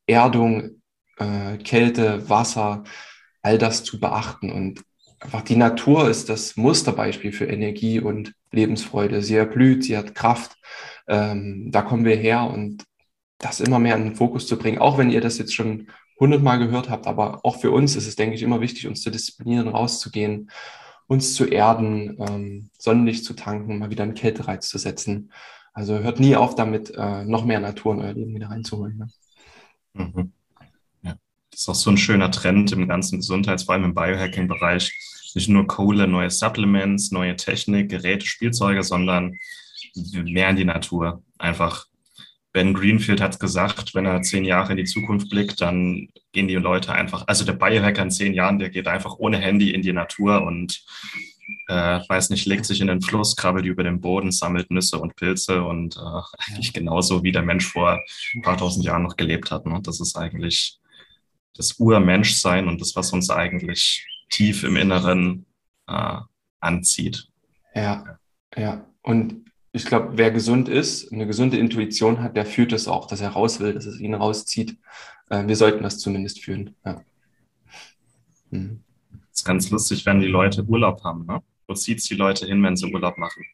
Erdung, 0.06 0.80
Kälte, 1.62 2.28
Wasser, 2.28 2.82
all 3.40 3.56
das 3.56 3.84
zu 3.84 4.00
beachten 4.00 4.50
und 4.50 4.82
einfach 5.24 5.42
die 5.42 5.56
Natur 5.56 6.08
ist 6.08 6.28
das 6.28 6.56
Musterbeispiel 6.56 7.32
für 7.32 7.46
Energie 7.46 7.98
und 7.98 8.34
Lebensfreude. 8.52 9.22
Sie 9.22 9.34
erblüht, 9.34 9.84
sie 9.84 9.96
hat 9.96 10.14
Kraft. 10.14 10.56
Ähm, 11.08 11.70
da 11.72 11.82
kommen 11.82 12.04
wir 12.04 12.16
her 12.16 12.48
und 12.50 12.84
das 13.38 13.60
immer 13.60 13.78
mehr 13.78 13.96
in 13.96 14.04
den 14.04 14.14
Fokus 14.14 14.46
zu 14.46 14.58
bringen, 14.58 14.78
auch 14.78 14.98
wenn 14.98 15.10
ihr 15.10 15.20
das 15.20 15.38
jetzt 15.38 15.54
schon 15.54 15.88
hundertmal 16.20 16.58
gehört 16.58 16.88
habt, 16.88 17.06
aber 17.06 17.44
auch 17.44 17.60
für 17.60 17.72
uns 17.72 17.96
ist 17.96 18.06
es, 18.06 18.16
denke 18.16 18.36
ich, 18.36 18.42
immer 18.42 18.60
wichtig, 18.60 18.86
uns 18.86 19.02
zu 19.02 19.10
disziplinieren, 19.10 19.68
rauszugehen, 19.68 20.50
uns 21.06 21.34
zu 21.34 21.44
erden, 21.44 22.16
ähm, 22.20 22.70
Sonnenlicht 22.78 23.24
zu 23.24 23.34
tanken, 23.34 23.78
mal 23.78 23.90
wieder 23.90 24.04
einen 24.04 24.14
Kältereiz 24.14 24.68
zu 24.68 24.78
setzen. 24.78 25.32
Also 25.72 25.98
hört 25.98 26.20
nie 26.20 26.36
auf 26.36 26.54
damit, 26.54 26.90
äh, 26.96 27.24
noch 27.24 27.44
mehr 27.44 27.60
Natur 27.60 27.94
in 27.94 28.00
euer 28.00 28.12
Leben 28.12 28.34
wieder 28.34 28.48
reinzuholen. 28.48 28.96
Ne? 28.96 29.08
Mhm. 29.94 30.32
Ja. 31.02 31.16
Das 31.50 31.60
ist 31.60 31.68
auch 31.68 31.74
so 31.74 31.90
ein 31.90 31.98
schöner 31.98 32.30
Trend 32.30 32.70
im 32.72 32.86
ganzen 32.86 33.18
Gesundheits-, 33.18 33.64
vor 33.64 33.74
allem 33.74 33.84
im 33.84 33.94
Biohacking-Bereich, 33.94 34.92
nicht 35.34 35.48
nur 35.48 35.66
Kohle, 35.66 36.06
neue 36.06 36.30
Supplements, 36.30 37.10
neue 37.10 37.36
Technik, 37.36 37.90
Geräte, 37.90 38.26
Spielzeuge, 38.26 38.82
sondern 38.82 39.36
mehr 40.24 40.50
in 40.50 40.56
die 40.56 40.64
Natur. 40.64 41.22
Einfach, 41.38 41.86
Ben 42.52 42.72
Greenfield 42.72 43.20
hat 43.20 43.40
gesagt, 43.40 43.94
wenn 43.94 44.06
er 44.06 44.22
zehn 44.22 44.44
Jahre 44.44 44.72
in 44.72 44.76
die 44.76 44.84
Zukunft 44.84 45.28
blickt, 45.28 45.60
dann 45.60 46.08
gehen 46.32 46.46
die 46.46 46.54
Leute 46.54 46.92
einfach, 46.92 47.26
also 47.26 47.44
der 47.44 47.54
Biohacker 47.54 48.02
in 48.02 48.10
zehn 48.10 48.32
Jahren, 48.32 48.60
der 48.60 48.70
geht 48.70 48.86
einfach 48.86 49.16
ohne 49.18 49.38
Handy 49.38 49.70
in 49.72 49.82
die 49.82 49.92
Natur 49.92 50.42
und 50.42 50.84
äh, 51.68 52.00
weiß 52.08 52.30
nicht, 52.30 52.46
legt 52.46 52.64
sich 52.64 52.80
in 52.80 52.86
den 52.86 53.02
Fluss, 53.02 53.36
krabbelt 53.36 53.66
über 53.66 53.82
den 53.82 54.00
Boden, 54.00 54.30
sammelt 54.30 54.70
Nüsse 54.70 54.98
und 54.98 55.16
Pilze 55.16 55.64
und 55.64 55.96
äh, 55.96 56.00
eigentlich 56.46 56.72
genauso 56.72 57.22
wie 57.22 57.32
der 57.32 57.42
Mensch 57.42 57.66
vor 57.66 58.00
ein 58.34 58.42
paar 58.42 58.56
tausend 58.56 58.84
Jahren 58.84 59.02
noch 59.02 59.16
gelebt 59.16 59.50
hat. 59.50 59.66
Ne? 59.66 59.80
Das 59.82 60.00
ist 60.00 60.16
eigentlich 60.16 60.78
das 61.56 61.72
Urmenschsein 61.78 62.68
und 62.68 62.80
das, 62.80 62.94
was 62.96 63.12
uns 63.12 63.30
eigentlich 63.30 64.06
tief 64.34 64.64
im 64.64 64.76
Inneren 64.76 65.46
äh, 65.86 66.18
anzieht. 66.60 67.28
Ja, 67.74 68.18
ja. 68.56 68.84
Und 69.02 69.44
ich 69.72 69.84
glaube, 69.84 70.16
wer 70.16 70.30
gesund 70.30 70.68
ist, 70.68 71.12
eine 71.12 71.26
gesunde 71.26 71.56
Intuition 71.56 72.20
hat, 72.20 72.36
der 72.36 72.46
fühlt 72.46 72.72
es 72.72 72.88
auch, 72.88 73.06
dass 73.06 73.20
er 73.20 73.30
raus 73.30 73.60
will, 73.60 73.74
dass 73.74 73.86
es 73.86 74.00
ihn 74.00 74.14
rauszieht. 74.14 74.76
Äh, 75.30 75.46
wir 75.46 75.56
sollten 75.56 75.82
das 75.82 75.98
zumindest 75.98 76.42
fühlen. 76.42 76.74
Ja. 76.84 77.02
Hm. 78.50 78.82
Das 79.10 79.40
ist 79.40 79.44
ganz 79.44 79.70
lustig, 79.70 80.04
wenn 80.06 80.20
die 80.20 80.26
Leute 80.26 80.64
Urlaub 80.64 81.02
haben. 81.04 81.26
Ne? 81.26 81.40
Wo 81.66 81.74
zieht 81.74 81.98
es 81.98 82.04
die 82.04 82.14
Leute 82.14 82.46
hin, 82.46 82.62
wenn 82.62 82.76
sie 82.76 82.92
Urlaub 82.92 83.18
machen? 83.18 83.44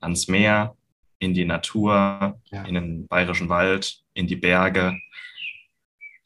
Ans 0.00 0.28
Meer, 0.28 0.76
in 1.18 1.34
die 1.34 1.44
Natur, 1.44 2.38
ja. 2.50 2.62
in 2.64 2.74
den 2.74 3.06
bayerischen 3.08 3.48
Wald, 3.48 4.02
in 4.14 4.26
die 4.26 4.36
Berge. 4.36 4.98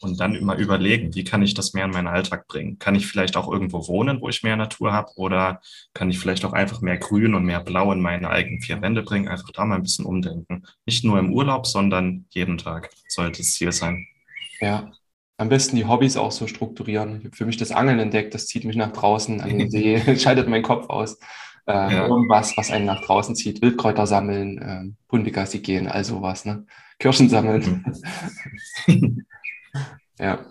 Und 0.02 0.20
dann 0.20 0.34
immer 0.34 0.56
überlegen, 0.56 1.14
wie 1.14 1.24
kann 1.24 1.42
ich 1.42 1.54
das 1.54 1.72
mehr 1.72 1.84
in 1.84 1.90
meinen 1.90 2.06
Alltag 2.06 2.46
bringen? 2.46 2.78
Kann 2.78 2.94
ich 2.94 3.06
vielleicht 3.06 3.36
auch 3.36 3.50
irgendwo 3.50 3.86
wohnen, 3.88 4.20
wo 4.20 4.28
ich 4.28 4.42
mehr 4.42 4.56
Natur 4.56 4.92
habe 4.92 5.12
oder 5.16 5.60
kann 5.94 6.10
ich 6.10 6.18
vielleicht 6.18 6.44
auch 6.44 6.52
einfach 6.52 6.80
mehr 6.80 6.98
Grün 6.98 7.34
und 7.34 7.44
mehr 7.44 7.60
Blau 7.60 7.92
in 7.92 8.00
meine 8.00 8.30
eigenen 8.30 8.60
vier 8.60 8.80
Wände 8.82 9.02
bringen? 9.02 9.28
Einfach 9.28 9.50
da 9.50 9.64
mal 9.64 9.76
ein 9.76 9.82
bisschen 9.82 10.04
umdenken. 10.04 10.64
Nicht 10.86 11.04
nur 11.04 11.18
im 11.18 11.32
Urlaub, 11.32 11.66
sondern 11.66 12.26
jeden 12.30 12.58
Tag 12.58 12.90
sollte 13.08 13.38
das 13.38 13.52
Ziel 13.52 13.72
sein. 13.72 14.06
Ja, 14.60 14.92
am 15.38 15.48
besten 15.48 15.76
die 15.76 15.86
Hobbys 15.86 16.16
auch 16.16 16.32
so 16.32 16.46
strukturieren. 16.46 17.18
Ich 17.18 17.24
habe 17.24 17.36
für 17.36 17.46
mich 17.46 17.56
das 17.56 17.72
Angeln 17.72 17.98
entdeckt, 17.98 18.34
das 18.34 18.46
zieht 18.46 18.64
mich 18.64 18.76
nach 18.76 18.92
draußen 18.92 19.40
an 19.40 19.58
den 19.58 19.70
See, 19.70 20.00
schaltet 20.16 20.48
meinen 20.48 20.62
Kopf 20.62 20.88
aus. 20.88 21.18
Äh, 21.66 21.72
ja. 21.72 22.06
Irgendwas, 22.06 22.56
was 22.56 22.70
einen 22.70 22.86
nach 22.86 23.04
draußen 23.04 23.36
zieht. 23.36 23.62
Wildkräuter 23.62 24.06
sammeln, 24.06 24.58
äh, 24.58 25.12
Hundegassi 25.12 25.60
gehen, 25.60 25.86
all 25.86 26.04
sowas. 26.04 26.44
Ne? 26.44 26.66
Kirschen 26.98 27.28
sammeln. 27.28 27.84
Mhm. 28.86 29.26
Ja. 30.18 30.46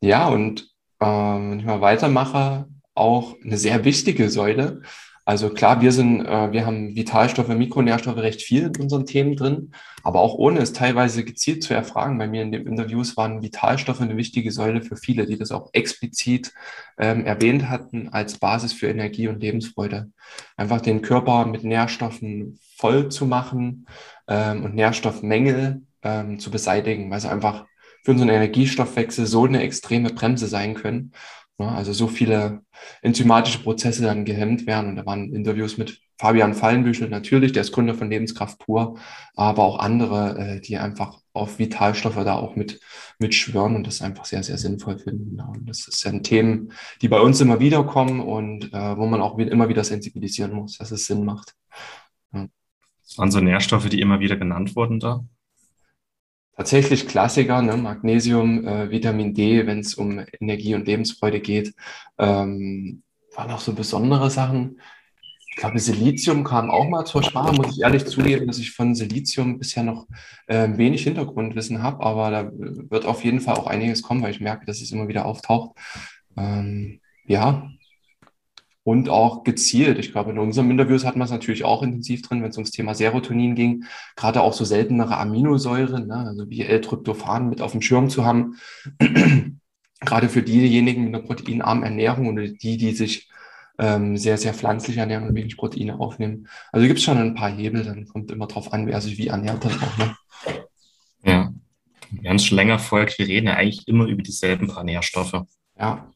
Ja, 0.00 0.28
und 0.28 0.62
äh, 1.00 1.06
wenn 1.06 1.58
ich 1.60 1.64
mal 1.64 1.80
weitermache, 1.80 2.66
auch 2.94 3.36
eine 3.42 3.58
sehr 3.58 3.84
wichtige 3.84 4.30
Säule. 4.30 4.82
Also 5.26 5.48
klar, 5.48 5.80
wir 5.80 5.90
sind, 5.90 6.20
äh, 6.26 6.52
wir 6.52 6.66
haben 6.66 6.94
Vitalstoffe, 6.94 7.48
Mikronährstoffe 7.48 8.18
recht 8.18 8.42
viel 8.42 8.64
in 8.64 8.82
unseren 8.82 9.06
Themen 9.06 9.36
drin, 9.36 9.72
aber 10.02 10.20
auch 10.20 10.34
ohne 10.34 10.60
es 10.60 10.74
teilweise 10.74 11.24
gezielt 11.24 11.62
zu 11.62 11.72
erfragen. 11.72 12.18
Bei 12.18 12.28
mir 12.28 12.42
in 12.42 12.52
den 12.52 12.66
Interviews 12.66 13.16
waren 13.16 13.42
Vitalstoffe 13.42 14.02
eine 14.02 14.18
wichtige 14.18 14.52
Säule 14.52 14.82
für 14.82 14.96
viele, 14.96 15.24
die 15.24 15.38
das 15.38 15.50
auch 15.50 15.70
explizit 15.72 16.52
ähm, 16.98 17.24
erwähnt 17.24 17.70
hatten 17.70 18.10
als 18.10 18.38
Basis 18.38 18.74
für 18.74 18.88
Energie 18.88 19.28
und 19.28 19.40
Lebensfreude. 19.40 20.10
Einfach 20.58 20.82
den 20.82 21.00
Körper 21.00 21.46
mit 21.46 21.64
Nährstoffen 21.64 22.58
voll 22.76 23.08
zu 23.08 23.24
machen 23.24 23.86
ähm, 24.28 24.64
und 24.64 24.74
Nährstoffmängel 24.74 25.82
ähm, 26.04 26.38
zu 26.38 26.50
beseitigen, 26.50 27.10
weil 27.10 27.20
sie 27.20 27.30
einfach 27.30 27.66
für 28.04 28.12
unseren 28.12 28.28
Energiestoffwechsel 28.28 29.26
so 29.26 29.44
eine 29.44 29.62
extreme 29.62 30.10
Bremse 30.10 30.46
sein 30.46 30.74
können. 30.74 31.12
Ja, 31.58 31.68
also 31.68 31.92
so 31.92 32.08
viele 32.08 32.62
enzymatische 33.00 33.60
Prozesse 33.60 34.02
dann 34.02 34.24
gehemmt 34.24 34.66
werden. 34.66 34.90
Und 34.90 34.96
da 34.96 35.06
waren 35.06 35.32
Interviews 35.32 35.78
mit 35.78 36.00
Fabian 36.18 36.54
Fallenbüchel 36.54 37.08
natürlich, 37.08 37.52
der 37.52 37.62
ist 37.62 37.72
Gründer 37.72 37.94
von 37.94 38.10
Lebenskraft 38.10 38.58
pur, 38.58 38.98
aber 39.34 39.64
auch 39.64 39.78
andere, 39.78 40.38
äh, 40.38 40.60
die 40.60 40.78
einfach 40.78 41.20
auf 41.32 41.58
Vitalstoffe 41.58 42.22
da 42.24 42.34
auch 42.34 42.56
mit, 42.56 42.80
mitschwören 43.18 43.74
und 43.74 43.86
das 43.86 44.02
einfach 44.02 44.24
sehr, 44.24 44.42
sehr 44.42 44.58
sinnvoll 44.58 44.98
finden. 44.98 45.40
Und 45.40 45.68
das 45.68 45.84
sind 45.84 46.24
Themen, 46.24 46.72
die 47.02 47.08
bei 47.08 47.20
uns 47.20 47.40
immer 47.40 47.58
wieder 47.58 47.84
kommen 47.84 48.20
und 48.20 48.72
äh, 48.72 48.96
wo 48.96 49.06
man 49.06 49.20
auch 49.20 49.38
immer 49.38 49.68
wieder 49.68 49.82
sensibilisieren 49.82 50.52
muss, 50.52 50.78
dass 50.78 50.92
es 50.92 51.06
Sinn 51.06 51.24
macht. 51.24 51.54
Ja. 52.32 52.46
Das 53.02 53.18
waren 53.18 53.30
so 53.30 53.40
Nährstoffe, 53.40 53.88
die 53.88 54.00
immer 54.00 54.20
wieder 54.20 54.36
genannt 54.36 54.76
wurden 54.76 55.00
da? 55.00 55.24
Tatsächlich 56.56 57.08
Klassiker, 57.08 57.62
ne? 57.62 57.76
Magnesium, 57.76 58.66
äh, 58.66 58.90
Vitamin 58.90 59.34
D, 59.34 59.66
wenn 59.66 59.80
es 59.80 59.94
um 59.94 60.24
Energie 60.40 60.74
und 60.74 60.86
Lebensfreude 60.86 61.40
geht. 61.40 61.74
Ähm, 62.18 63.02
waren 63.34 63.50
auch 63.50 63.60
so 63.60 63.72
besondere 63.72 64.30
Sachen. 64.30 64.80
Ich 65.50 65.60
glaube, 65.60 65.78
Silizium 65.78 66.42
kam 66.42 66.68
auch 66.68 66.88
mal 66.88 67.04
zur 67.04 67.22
Sprache, 67.22 67.54
muss 67.54 67.76
ich 67.76 67.82
ehrlich 67.82 68.04
zugeben, 68.06 68.48
dass 68.48 68.58
ich 68.58 68.72
von 68.72 68.96
Silizium 68.96 69.58
bisher 69.58 69.84
noch 69.84 70.08
äh, 70.48 70.68
wenig 70.76 71.04
Hintergrundwissen 71.04 71.80
habe, 71.80 72.04
aber 72.04 72.30
da 72.32 72.50
wird 72.52 73.06
auf 73.06 73.24
jeden 73.24 73.40
Fall 73.40 73.54
auch 73.54 73.68
einiges 73.68 74.02
kommen, 74.02 74.20
weil 74.22 74.32
ich 74.32 74.40
merke, 74.40 74.66
dass 74.66 74.80
es 74.80 74.90
immer 74.90 75.06
wieder 75.06 75.26
auftaucht. 75.26 75.76
Ähm, 76.36 77.00
ja, 77.26 77.70
und 78.84 79.08
auch 79.08 79.42
gezielt. 79.42 79.98
Ich 79.98 80.12
glaube, 80.12 80.30
in 80.30 80.38
unserem 80.38 80.70
Interviews 80.70 81.04
hatten 81.04 81.18
wir 81.18 81.24
es 81.24 81.30
natürlich 81.30 81.64
auch 81.64 81.82
intensiv 81.82 82.22
drin, 82.22 82.42
wenn 82.42 82.50
es 82.50 82.56
ums 82.56 82.70
Thema 82.70 82.94
Serotonin 82.94 83.54
ging, 83.54 83.84
gerade 84.14 84.42
auch 84.42 84.52
so 84.52 84.64
seltenere 84.64 85.16
Aminosäuren, 85.16 86.06
ne, 86.06 86.16
also 86.28 86.48
wie 86.48 86.62
L-Tryptophan 86.62 87.48
mit 87.48 87.60
auf 87.60 87.72
dem 87.72 87.82
Schirm 87.82 88.08
zu 88.08 88.24
haben. 88.24 88.56
gerade 90.04 90.28
für 90.28 90.42
diejenigen 90.42 91.04
mit 91.04 91.14
einer 91.14 91.24
proteinarmen 91.24 91.84
Ernährung 91.84 92.28
oder 92.28 92.46
die, 92.46 92.76
die 92.76 92.92
sich 92.92 93.28
ähm, 93.78 94.16
sehr, 94.16 94.38
sehr 94.38 94.54
pflanzlich 94.54 94.98
ernähren 94.98 95.26
und 95.26 95.34
wenig 95.34 95.56
Proteine 95.56 95.98
aufnehmen. 95.98 96.48
Also 96.72 96.86
gibt 96.86 96.98
es 96.98 97.04
schon 97.04 97.18
ein 97.18 97.34
paar 97.34 97.50
Hebel, 97.50 97.84
dann 97.84 98.06
kommt 98.06 98.30
immer 98.30 98.46
drauf 98.46 98.72
an, 98.72 98.86
wer 98.86 99.00
sich 99.00 99.18
wie 99.18 99.28
ernährt 99.28 99.64
hat 99.64 99.82
auch. 99.82 99.98
Ne? 99.98 100.16
Ja, 101.24 101.52
wer 102.10 102.30
uns 102.30 102.44
schon 102.44 102.56
länger 102.56 102.78
folgt, 102.78 103.18
wir 103.18 103.26
reden 103.26 103.46
ja 103.46 103.54
eigentlich 103.54 103.88
immer 103.88 104.06
über 104.06 104.22
dieselben 104.22 104.68
paar 104.68 104.84
Nährstoffe. 104.84 105.42
Ja, 105.78 106.08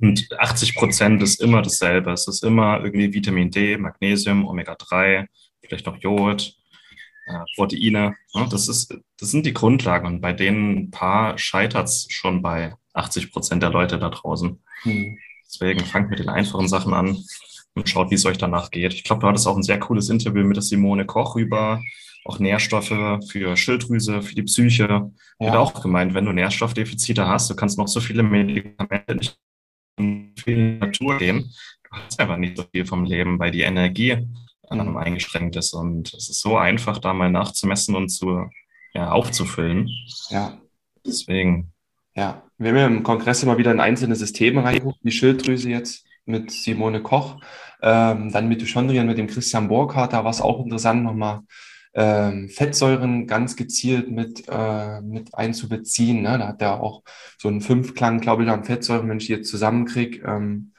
und 0.00 0.28
80 0.38 0.74
Prozent 0.74 1.22
ist 1.22 1.40
immer 1.40 1.62
dasselbe. 1.62 2.12
Es 2.12 2.28
ist 2.28 2.44
immer 2.44 2.82
irgendwie 2.84 3.12
Vitamin 3.12 3.50
D, 3.50 3.78
Magnesium, 3.78 4.46
Omega-3, 4.46 5.26
vielleicht 5.62 5.86
noch 5.86 5.96
Jod, 5.98 6.54
äh, 7.26 7.38
Proteine. 7.54 8.14
Das, 8.50 8.68
ist, 8.68 8.94
das 9.18 9.30
sind 9.30 9.46
die 9.46 9.54
Grundlagen. 9.54 10.06
Und 10.06 10.20
bei 10.20 10.32
denen 10.32 10.90
paar 10.90 11.38
scheitert 11.38 11.88
es 11.88 12.06
schon 12.10 12.42
bei 12.42 12.74
80 12.92 13.32
Prozent 13.32 13.62
der 13.62 13.70
Leute 13.70 13.98
da 13.98 14.10
draußen. 14.10 14.62
Hm. 14.82 15.18
Deswegen 15.46 15.84
fangt 15.86 16.10
mit 16.10 16.18
den 16.18 16.28
einfachen 16.28 16.68
Sachen 16.68 16.92
an 16.92 17.16
und 17.74 17.88
schaut, 17.88 18.10
wie 18.10 18.16
es 18.16 18.26
euch 18.26 18.38
danach 18.38 18.70
geht. 18.70 18.92
Ich 18.92 19.04
glaube, 19.04 19.20
du 19.20 19.28
hattest 19.28 19.46
auch 19.46 19.56
ein 19.56 19.62
sehr 19.62 19.78
cooles 19.78 20.10
Interview 20.10 20.44
mit 20.44 20.56
der 20.56 20.62
Simone 20.62 21.06
Koch 21.06 21.36
über 21.36 21.80
auch 22.26 22.40
Nährstoffe 22.40 23.20
für 23.28 23.56
Schilddrüse, 23.56 24.20
für 24.20 24.34
die 24.34 24.42
Psyche. 24.42 24.88
Ja. 24.88 25.12
Wird 25.38 25.54
auch 25.54 25.80
gemeint, 25.80 26.12
wenn 26.14 26.24
du 26.24 26.32
Nährstoffdefizite 26.32 27.26
hast, 27.26 27.48
du 27.48 27.54
kannst 27.54 27.78
noch 27.78 27.86
so 27.88 28.00
viele 28.00 28.24
Medikamente 28.24 29.14
nicht 29.14 29.38
viel 29.96 30.78
Natur 30.78 31.18
gehen. 31.18 31.52
Du 31.84 31.96
hast 31.96 32.20
einfach 32.20 32.36
nicht 32.36 32.56
so 32.56 32.64
viel 32.72 32.84
vom 32.86 33.04
Leben, 33.04 33.38
weil 33.38 33.50
die 33.50 33.62
Energie 33.62 34.16
mhm. 34.70 34.96
eingeschränkt 34.96 35.56
ist. 35.56 35.72
Und 35.72 36.12
es 36.14 36.28
ist 36.28 36.40
so 36.40 36.56
einfach, 36.56 36.98
da 36.98 37.12
mal 37.12 37.30
nachzumessen 37.30 37.94
und 37.94 38.08
zu, 38.08 38.48
ja, 38.94 39.10
aufzufüllen. 39.10 39.88
Ja. 40.30 40.58
Deswegen. 41.04 41.72
Ja, 42.14 42.42
wir 42.58 42.70
haben 42.70 42.76
ja 42.76 42.86
im 42.86 43.02
Kongress 43.02 43.42
immer 43.42 43.58
wieder 43.58 43.70
in 43.70 43.80
einzelne 43.80 44.16
Systeme 44.16 44.64
reingeguckt, 44.64 45.00
die 45.02 45.12
Schilddrüse 45.12 45.70
jetzt 45.70 46.06
mit 46.24 46.50
Simone 46.50 47.02
Koch, 47.02 47.38
ähm, 47.82 48.32
dann 48.32 48.48
Mitochondrien 48.48 49.06
mit 49.06 49.18
dem 49.18 49.26
Christian 49.26 49.68
Burkhardt, 49.68 50.12
da 50.12 50.24
war 50.24 50.30
es 50.30 50.40
auch 50.40 50.64
interessant, 50.64 51.04
nochmal 51.04 51.42
ähm, 51.96 52.50
Fettsäuren 52.50 53.26
ganz 53.26 53.56
gezielt 53.56 54.10
mit, 54.10 54.44
äh, 54.48 55.00
mit 55.00 55.34
einzubeziehen. 55.34 56.22
Ne? 56.22 56.38
Da 56.38 56.48
hat 56.48 56.60
er 56.60 56.80
auch 56.80 57.02
so 57.38 57.48
einen 57.48 57.62
Fünfklang, 57.62 58.20
glaube 58.20 58.44
ich, 58.44 58.50
an 58.50 58.64
Fettsäuren, 58.64 59.08
wenn 59.08 59.16
ich 59.16 59.26
die 59.26 59.32
jetzt 59.32 59.50
zusammenkriege. 59.50 60.22
Ähm, 60.26 60.72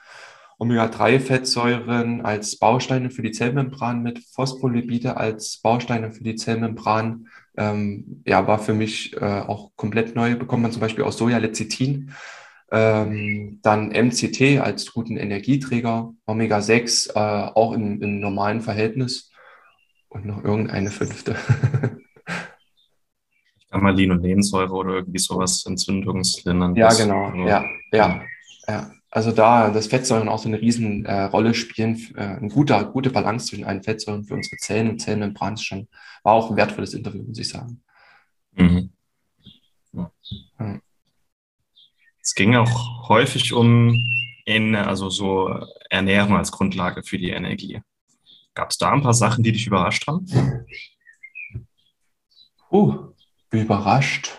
Omega-3-Fettsäuren 0.59 2.21
als 2.21 2.57
Bausteine 2.57 3.09
für 3.09 3.23
die 3.23 3.31
Zellmembran 3.31 4.01
mit 4.03 4.19
Phospholipide 4.19 5.17
als 5.17 5.57
Bausteine 5.57 6.11
für 6.11 6.23
die 6.23 6.35
Zellmembran. 6.35 7.27
Ähm, 7.57 8.21
ja, 8.25 8.47
war 8.47 8.59
für 8.59 8.73
mich 8.73 9.15
äh, 9.19 9.25
auch 9.25 9.71
komplett 9.75 10.15
neu. 10.15 10.35
Bekommt 10.35 10.61
man 10.61 10.71
zum 10.71 10.81
Beispiel 10.81 11.03
aus 11.03 11.17
Soja 11.17 11.39
Lecithin. 11.39 12.11
Ähm, 12.71 13.59
dann 13.63 13.89
MCT 13.89 14.59
als 14.59 14.91
guten 14.93 15.17
Energieträger, 15.17 16.13
Omega-6 16.25 17.11
äh, 17.15 17.51
auch 17.53 17.71
im, 17.71 18.01
im 18.01 18.19
normalen 18.19 18.61
Verhältnis 18.61 19.26
und 20.09 20.25
noch 20.25 20.43
irgendeine 20.43 20.89
fünfte. 20.89 21.35
Gamalin 23.69 24.11
und 24.11 24.21
Nebensäure 24.21 24.73
oder 24.73 24.93
irgendwie 24.95 25.19
sowas, 25.19 25.65
entzündungslindernd. 25.65 26.77
Ja, 26.77 26.93
genau. 26.93 27.33
Ja, 27.45 27.65
ja, 27.91 28.21
ja. 28.67 28.91
Also 29.09 29.31
da, 29.31 29.71
dass 29.71 29.87
Fettsäuren 29.87 30.27
auch 30.27 30.39
so 30.39 30.47
eine 30.47 30.61
riesen 30.61 31.05
äh, 31.05 31.23
Rolle 31.23 31.53
spielen, 31.53 31.97
äh, 32.15 32.21
eine 32.21 32.49
gute, 32.49 32.89
gute 32.91 33.09
Balance 33.09 33.47
zwischen 33.47 33.65
allen 33.65 33.81
Fettsäuren 33.81 34.25
für 34.25 34.35
unsere 34.35 34.57
Zellen 34.57 34.89
und 34.89 34.99
Zellmembran 34.99 35.53
ist 35.53 35.63
schon, 35.63 35.87
war 36.23 36.33
auch 36.33 36.51
ein 36.51 36.57
wertvolles 36.57 36.93
Interview, 36.93 37.23
muss 37.23 37.39
ich 37.39 37.49
sagen. 37.49 37.81
Mhm. 38.53 38.91
Ja. 39.93 40.11
Es 42.21 42.35
ging 42.35 42.55
auch 42.55 43.07
häufig 43.07 43.53
um 43.53 43.97
in, 44.45 44.75
also 44.75 45.09
so 45.09 45.65
Ernährung 45.89 46.35
als 46.35 46.51
Grundlage 46.51 47.03
für 47.03 47.17
die 47.17 47.29
Energie. 47.29 47.81
Gab 48.57 48.71
es 48.71 48.79
da 48.79 48.91
ein 48.91 49.03
paar 49.03 49.13
Sachen, 49.13 49.43
die 49.43 49.51
dich 49.51 49.67
überrascht 49.67 50.07
haben? 50.07 50.25
Uh, 52.71 53.13
überrascht. 53.51 54.31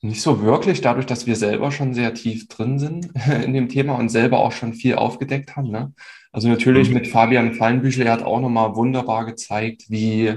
Nicht 0.00 0.20
so 0.20 0.42
wirklich, 0.42 0.80
dadurch, 0.80 1.06
dass 1.06 1.28
wir 1.28 1.36
selber 1.36 1.70
schon 1.70 1.94
sehr 1.94 2.12
tief 2.12 2.48
drin 2.48 2.80
sind 2.80 3.12
in 3.44 3.54
dem 3.54 3.68
Thema 3.68 3.94
und 3.94 4.08
selber 4.08 4.40
auch 4.40 4.50
schon 4.50 4.74
viel 4.74 4.96
aufgedeckt 4.96 5.54
haben. 5.54 5.70
Ne? 5.70 5.94
Also 6.32 6.48
natürlich 6.48 6.88
mhm. 6.88 6.94
mit 6.94 7.06
Fabian 7.06 7.54
Fallenbüchel, 7.54 8.04
er 8.04 8.14
hat 8.14 8.24
auch 8.24 8.40
nochmal 8.40 8.74
wunderbar 8.74 9.26
gezeigt, 9.26 9.84
wie, 9.88 10.34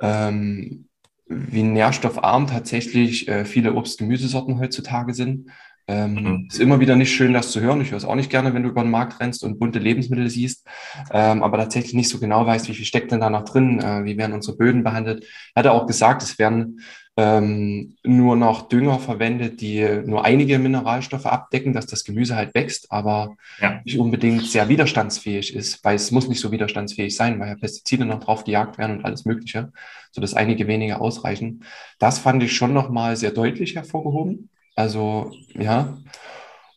ähm, 0.00 0.88
wie 1.26 1.62
nährstoffarm 1.62 2.48
tatsächlich 2.48 3.28
äh, 3.28 3.44
viele 3.44 3.74
Obst-Gemüsesorten 3.74 4.58
heutzutage 4.58 5.14
sind. 5.14 5.48
Ähm, 5.90 6.14
mhm. 6.14 6.48
Ist 6.48 6.60
immer 6.60 6.78
wieder 6.78 6.94
nicht 6.94 7.12
schön, 7.12 7.32
das 7.32 7.50
zu 7.50 7.60
hören. 7.60 7.80
Ich 7.80 7.90
höre 7.90 7.98
es 7.98 8.04
auch 8.04 8.14
nicht 8.14 8.30
gerne, 8.30 8.54
wenn 8.54 8.62
du 8.62 8.68
über 8.68 8.82
den 8.82 8.92
Markt 8.92 9.18
rennst 9.18 9.42
und 9.42 9.58
bunte 9.58 9.80
Lebensmittel 9.80 10.30
siehst, 10.30 10.64
ähm, 11.10 11.42
aber 11.42 11.58
tatsächlich 11.58 11.94
nicht 11.94 12.08
so 12.08 12.20
genau 12.20 12.46
weißt, 12.46 12.68
wie 12.68 12.74
viel 12.74 12.84
steckt 12.84 13.10
denn 13.10 13.20
da 13.20 13.28
noch 13.28 13.44
drin, 13.44 13.80
äh, 13.80 14.04
wie 14.04 14.16
werden 14.16 14.32
unsere 14.32 14.56
Böden 14.56 14.84
behandelt. 14.84 15.26
Er 15.54 15.64
hat 15.64 15.70
auch 15.70 15.86
gesagt, 15.86 16.22
es 16.22 16.38
werden 16.38 16.80
ähm, 17.16 17.96
nur 18.04 18.36
noch 18.36 18.68
Dünger 18.68 19.00
verwendet, 19.00 19.60
die 19.60 19.84
nur 20.06 20.24
einige 20.24 20.60
Mineralstoffe 20.60 21.26
abdecken, 21.26 21.72
dass 21.72 21.86
das 21.86 22.04
Gemüse 22.04 22.36
halt 22.36 22.54
wächst, 22.54 22.92
aber 22.92 23.34
ja. 23.60 23.80
nicht 23.84 23.98
unbedingt 23.98 24.46
sehr 24.46 24.68
widerstandsfähig 24.68 25.56
ist, 25.56 25.84
weil 25.84 25.96
es 25.96 26.12
muss 26.12 26.28
nicht 26.28 26.40
so 26.40 26.52
widerstandsfähig 26.52 27.16
sein, 27.16 27.40
weil 27.40 27.48
ja 27.48 27.56
Pestizide 27.56 28.04
noch 28.04 28.20
drauf 28.20 28.44
gejagt 28.44 28.78
werden 28.78 28.98
und 28.98 29.04
alles 29.04 29.24
Mögliche, 29.24 29.72
sodass 30.12 30.34
einige 30.34 30.68
wenige 30.68 31.00
ausreichen. 31.00 31.64
Das 31.98 32.20
fand 32.20 32.44
ich 32.44 32.52
schon 32.52 32.72
nochmal 32.72 33.16
sehr 33.16 33.32
deutlich 33.32 33.74
hervorgehoben. 33.74 34.50
Also 34.80 35.30
ja. 35.52 35.98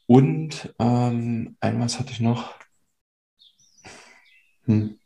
Und 0.08 0.76
ähm, 0.78 1.56
einmal 1.62 1.88
hatte 1.88 2.12
ich 2.12 2.20
noch. 2.20 2.54
Hm. 4.66 5.00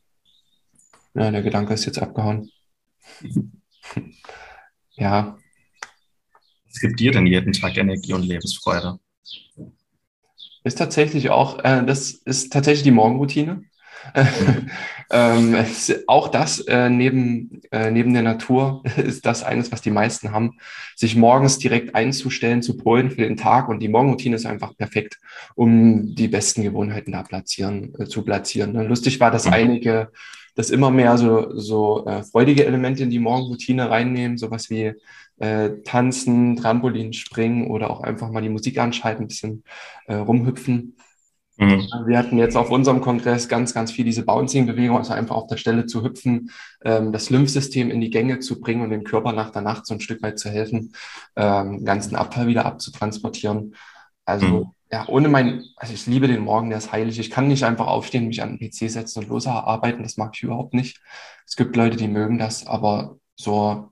Ja, 1.14 1.30
der 1.30 1.44
Gedanke 1.44 1.76
ist 1.76 1.86
jetzt 1.86 2.00
abgehauen. 2.00 2.50
ja. 4.96 5.38
Was 6.66 6.80
gibt 6.80 7.00
dir 7.00 7.12
denn 7.12 7.28
jeden 7.28 7.54
Tag 7.54 7.78
Energie 7.78 8.14
und 8.14 8.24
Lebensfreude? 8.24 9.00
Ist 10.64 10.80
tatsächlich 10.80 11.30
auch, 11.30 11.60
äh, 11.60 11.86
das 11.86 12.10
ist 12.10 12.52
tatsächlich 12.52 12.84
die 12.84 12.92
Morgenroutine. 12.92 13.62
ähm, 15.12 15.56
auch 16.08 16.28
das 16.30 16.60
äh, 16.62 16.90
neben, 16.90 17.62
äh, 17.72 17.92
neben 17.92 18.14
der 18.14 18.24
Natur 18.24 18.84
ist 18.98 19.26
das 19.26 19.44
eines, 19.44 19.72
was 19.72 19.82
die 19.82 19.92
meisten 19.92 20.32
haben, 20.32 20.58
sich 20.96 21.16
morgens 21.16 21.58
direkt 21.60 21.96
einzustellen, 21.96 22.62
zu 22.62 22.78
polen 22.78 23.12
für 23.12 23.22
den 23.22 23.38
Tag. 23.38 23.70
Und 23.70 23.80
die 23.80 23.90
Morgenroutine 23.90 24.36
ist 24.36 24.46
einfach 24.46 24.76
perfekt, 24.76 25.20
um 25.56 26.16
die 26.16 26.28
besten 26.28 26.64
Gewohnheiten 26.64 27.12
da 27.12 27.24
platzieren, 27.24 27.94
äh, 28.00 28.06
zu 28.06 28.24
platzieren. 28.24 28.74
Ne? 28.74 28.84
Lustig 28.84 29.20
war, 29.20 29.32
dass 29.32 29.46
mhm. 29.46 29.54
einige 29.54 30.12
das 30.56 30.72
immer 30.72 30.90
mehr 30.90 31.18
so, 31.18 31.56
so 31.56 32.06
äh, 32.08 32.24
freudige 32.24 32.66
Elemente 32.66 33.04
in 33.04 33.12
die 33.12 33.20
Morgenroutine 33.20 33.90
reinnehmen, 33.92 34.38
sowas 34.38 34.72
wie 34.72 34.94
äh, 35.38 35.70
Tanzen, 35.84 36.56
Trampolin 36.56 37.14
springen 37.14 37.68
oder 37.68 37.92
auch 37.92 38.02
einfach 38.02 38.32
mal 38.32 38.42
die 38.42 38.50
Musik 38.50 38.80
anschalten, 38.80 39.26
ein 39.26 39.28
bisschen 39.28 39.64
äh, 40.08 40.16
rumhüpfen. 40.16 40.96
Mhm. 41.58 41.88
Wir 42.06 42.20
hatten 42.20 42.38
jetzt 42.38 42.56
auf 42.56 42.70
unserem 42.70 43.02
Kongress 43.02 43.50
ganz, 43.50 43.74
ganz 43.74 43.92
viel 43.92 44.06
diese 44.06 44.24
Bouncing-Bewegung, 44.24 44.98
also 44.98 45.14
einfach 45.14 45.36
auf 45.36 45.48
der 45.48 45.58
Stelle 45.58 45.88
zu 45.88 46.04
hüpfen, 46.04 46.52
ähm, 46.86 47.12
das 47.12 47.32
Lymphsystem 47.32 47.90
in 47.90 48.00
die 48.00 48.12
Gänge 48.12 48.40
zu 48.40 48.62
bringen 48.62 48.84
und 48.84 48.92
dem 48.92 49.04
Körper 49.04 49.34
nach 49.34 49.50
der 49.50 49.64
Nacht 49.64 49.88
so 49.88 49.96
ein 49.96 50.00
Stück 50.00 50.22
weit 50.22 50.38
zu 50.38 50.50
helfen, 50.50 50.94
ähm, 51.36 51.84
ganzen 51.84 52.16
Abfall 52.16 52.48
wieder 52.48 52.66
abzutransportieren. 52.66 53.76
Also 54.24 54.46
mhm. 54.46 54.66
ja, 54.92 55.08
ohne 55.08 55.30
mein, 55.30 55.64
also 55.78 55.94
ich 55.94 56.06
liebe 56.06 56.28
den 56.28 56.42
Morgen, 56.42 56.70
der 56.70 56.78
ist 56.78 56.92
heilig. 56.92 57.18
Ich 57.18 57.32
kann 57.32 57.48
nicht 57.48 57.64
einfach 57.64 57.88
aufstehen, 57.88 58.28
mich 58.28 58.44
an 58.44 58.58
den 58.58 58.70
PC 58.70 58.92
setzen 58.92 59.24
und 59.24 59.30
losarbeiten. 59.30 60.04
Das 60.04 60.18
mag 60.18 60.34
ich 60.36 60.44
überhaupt 60.44 60.76
nicht. 60.76 61.02
Es 61.48 61.56
gibt 61.56 61.76
Leute, 61.76 61.98
die 61.98 62.08
mögen 62.08 62.38
das, 62.38 62.68
aber 62.68 63.18
so 63.36 63.92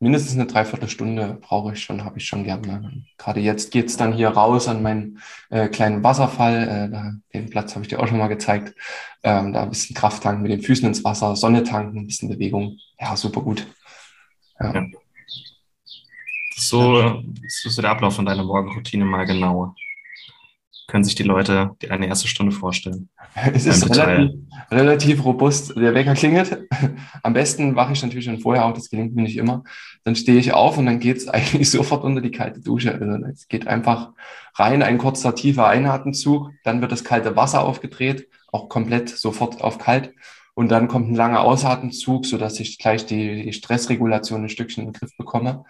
mindestens 0.00 0.34
eine 0.34 0.46
Dreiviertelstunde 0.46 1.38
brauche 1.40 1.72
ich 1.72 1.82
schon, 1.82 2.04
habe 2.04 2.18
ich 2.18 2.26
schon 2.26 2.44
gerne. 2.44 3.04
Gerade 3.16 3.40
jetzt 3.40 3.72
geht's 3.72 3.96
dann 3.96 4.12
hier 4.12 4.28
raus 4.28 4.68
an 4.68 4.82
meinen 4.82 5.20
äh, 5.50 5.68
kleinen 5.68 6.04
Wasserfall. 6.04 7.20
Äh, 7.32 7.38
den 7.38 7.50
Platz 7.50 7.74
habe 7.74 7.84
ich 7.84 7.88
dir 7.88 8.00
auch 8.00 8.06
schon 8.06 8.18
mal 8.18 8.28
gezeigt. 8.28 8.74
Ähm, 9.22 9.52
da 9.52 9.62
ein 9.62 9.70
bisschen 9.70 9.96
Kraft 9.96 10.22
tanken, 10.22 10.42
mit 10.42 10.52
den 10.52 10.62
Füßen 10.62 10.86
ins 10.86 11.04
Wasser, 11.04 11.34
Sonne 11.36 11.64
tanken, 11.64 11.98
ein 11.98 12.06
bisschen 12.06 12.28
Bewegung. 12.28 12.78
Ja, 13.00 13.16
super 13.16 13.40
gut. 13.40 13.66
Ja. 14.60 14.74
ja. 14.74 14.86
So, 16.54 17.22
so 17.48 17.68
ist 17.68 17.78
der 17.78 17.90
Ablauf 17.90 18.16
von 18.16 18.26
deiner 18.26 18.44
Morgenroutine 18.44 19.04
mal 19.04 19.24
genauer 19.24 19.74
können 20.88 21.04
sich 21.04 21.14
die 21.14 21.22
Leute 21.22 21.76
die 21.82 21.90
eine 21.90 22.08
erste 22.08 22.26
Stunde 22.26 22.50
vorstellen. 22.50 23.08
Es 23.54 23.66
ist 23.66 23.88
relativ, 23.94 24.40
relativ, 24.70 25.24
robust. 25.24 25.76
Der 25.76 25.94
Wecker 25.94 26.14
klingelt. 26.14 26.66
Am 27.22 27.34
besten 27.34 27.76
wache 27.76 27.92
ich 27.92 28.02
natürlich 28.02 28.24
schon 28.24 28.40
vorher 28.40 28.64
auf, 28.64 28.72
das 28.72 28.90
gelingt 28.90 29.14
mir 29.14 29.22
nicht 29.22 29.36
immer. 29.36 29.62
Dann 30.02 30.16
stehe 30.16 30.38
ich 30.38 30.52
auf 30.52 30.76
und 30.76 30.86
dann 30.86 30.98
geht 30.98 31.18
es 31.18 31.28
eigentlich 31.28 31.70
sofort 31.70 32.02
unter 32.02 32.20
die 32.20 32.32
kalte 32.32 32.60
Dusche. 32.60 32.92
Also 32.92 33.04
es 33.26 33.46
geht 33.46 33.68
einfach 33.68 34.12
rein, 34.54 34.82
ein 34.82 34.98
kurzer, 34.98 35.34
tiefer 35.34 35.68
Einatemzug, 35.68 36.50
dann 36.64 36.80
wird 36.80 36.90
das 36.90 37.04
kalte 37.04 37.36
Wasser 37.36 37.62
aufgedreht, 37.62 38.28
auch 38.50 38.68
komplett 38.68 39.10
sofort 39.10 39.60
auf 39.60 39.78
kalt. 39.78 40.12
Und 40.54 40.70
dann 40.72 40.88
kommt 40.88 41.08
ein 41.08 41.14
langer 41.14 41.42
Ausatemzug, 41.42 42.26
sodass 42.26 42.58
ich 42.58 42.78
gleich 42.78 43.06
die, 43.06 43.44
die 43.44 43.52
Stressregulation 43.52 44.42
ein 44.42 44.48
Stückchen 44.48 44.84
in 44.84 44.92
den 44.92 44.98
Griff 44.98 45.16
bekomme. 45.16 45.64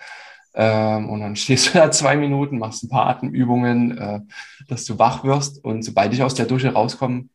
Ähm, 0.59 1.09
und 1.09 1.21
dann 1.21 1.37
stehst 1.37 1.69
du 1.69 1.73
da 1.79 1.91
zwei 1.91 2.17
Minuten, 2.17 2.59
machst 2.59 2.83
ein 2.83 2.89
paar 2.89 3.07
Atemübungen, 3.07 3.97
äh, 3.97 4.21
dass 4.67 4.85
du 4.85 4.99
wach 4.99 5.25
wirst. 5.25 5.65
Und 5.65 5.83
sobald 5.83 6.13
ich 6.13 6.23
aus 6.23 6.35
der 6.35 6.47
Dusche 6.47 6.73
rauskomme, 6.73 7.29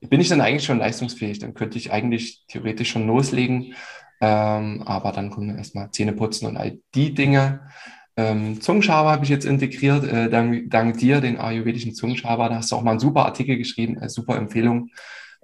bin 0.00 0.20
ich 0.20 0.28
dann 0.28 0.40
eigentlich 0.40 0.64
schon 0.64 0.78
leistungsfähig. 0.78 1.40
Dann 1.40 1.54
könnte 1.54 1.76
ich 1.76 1.92
eigentlich 1.92 2.44
theoretisch 2.46 2.90
schon 2.90 3.06
loslegen. 3.06 3.74
Ähm, 4.20 4.82
aber 4.86 5.10
dann 5.10 5.30
kommen 5.30 5.58
erstmal 5.58 5.90
Zähne 5.90 6.12
putzen 6.12 6.46
und 6.46 6.56
all 6.56 6.78
die 6.94 7.12
Dinge. 7.12 7.68
Ähm, 8.16 8.60
Zungenschaber 8.60 9.10
habe 9.10 9.24
ich 9.24 9.30
jetzt 9.30 9.44
integriert, 9.44 10.04
äh, 10.04 10.30
dank, 10.30 10.70
dank, 10.70 10.98
dir, 10.98 11.20
den 11.20 11.38
ayurvedischen 11.38 11.94
Zungenschaber. 11.94 12.48
Da 12.48 12.56
hast 12.56 12.70
du 12.70 12.76
auch 12.76 12.82
mal 12.82 12.92
einen 12.92 13.00
super 13.00 13.24
Artikel 13.24 13.56
geschrieben, 13.56 13.98
eine 13.98 14.10
super 14.10 14.36
Empfehlung, 14.36 14.90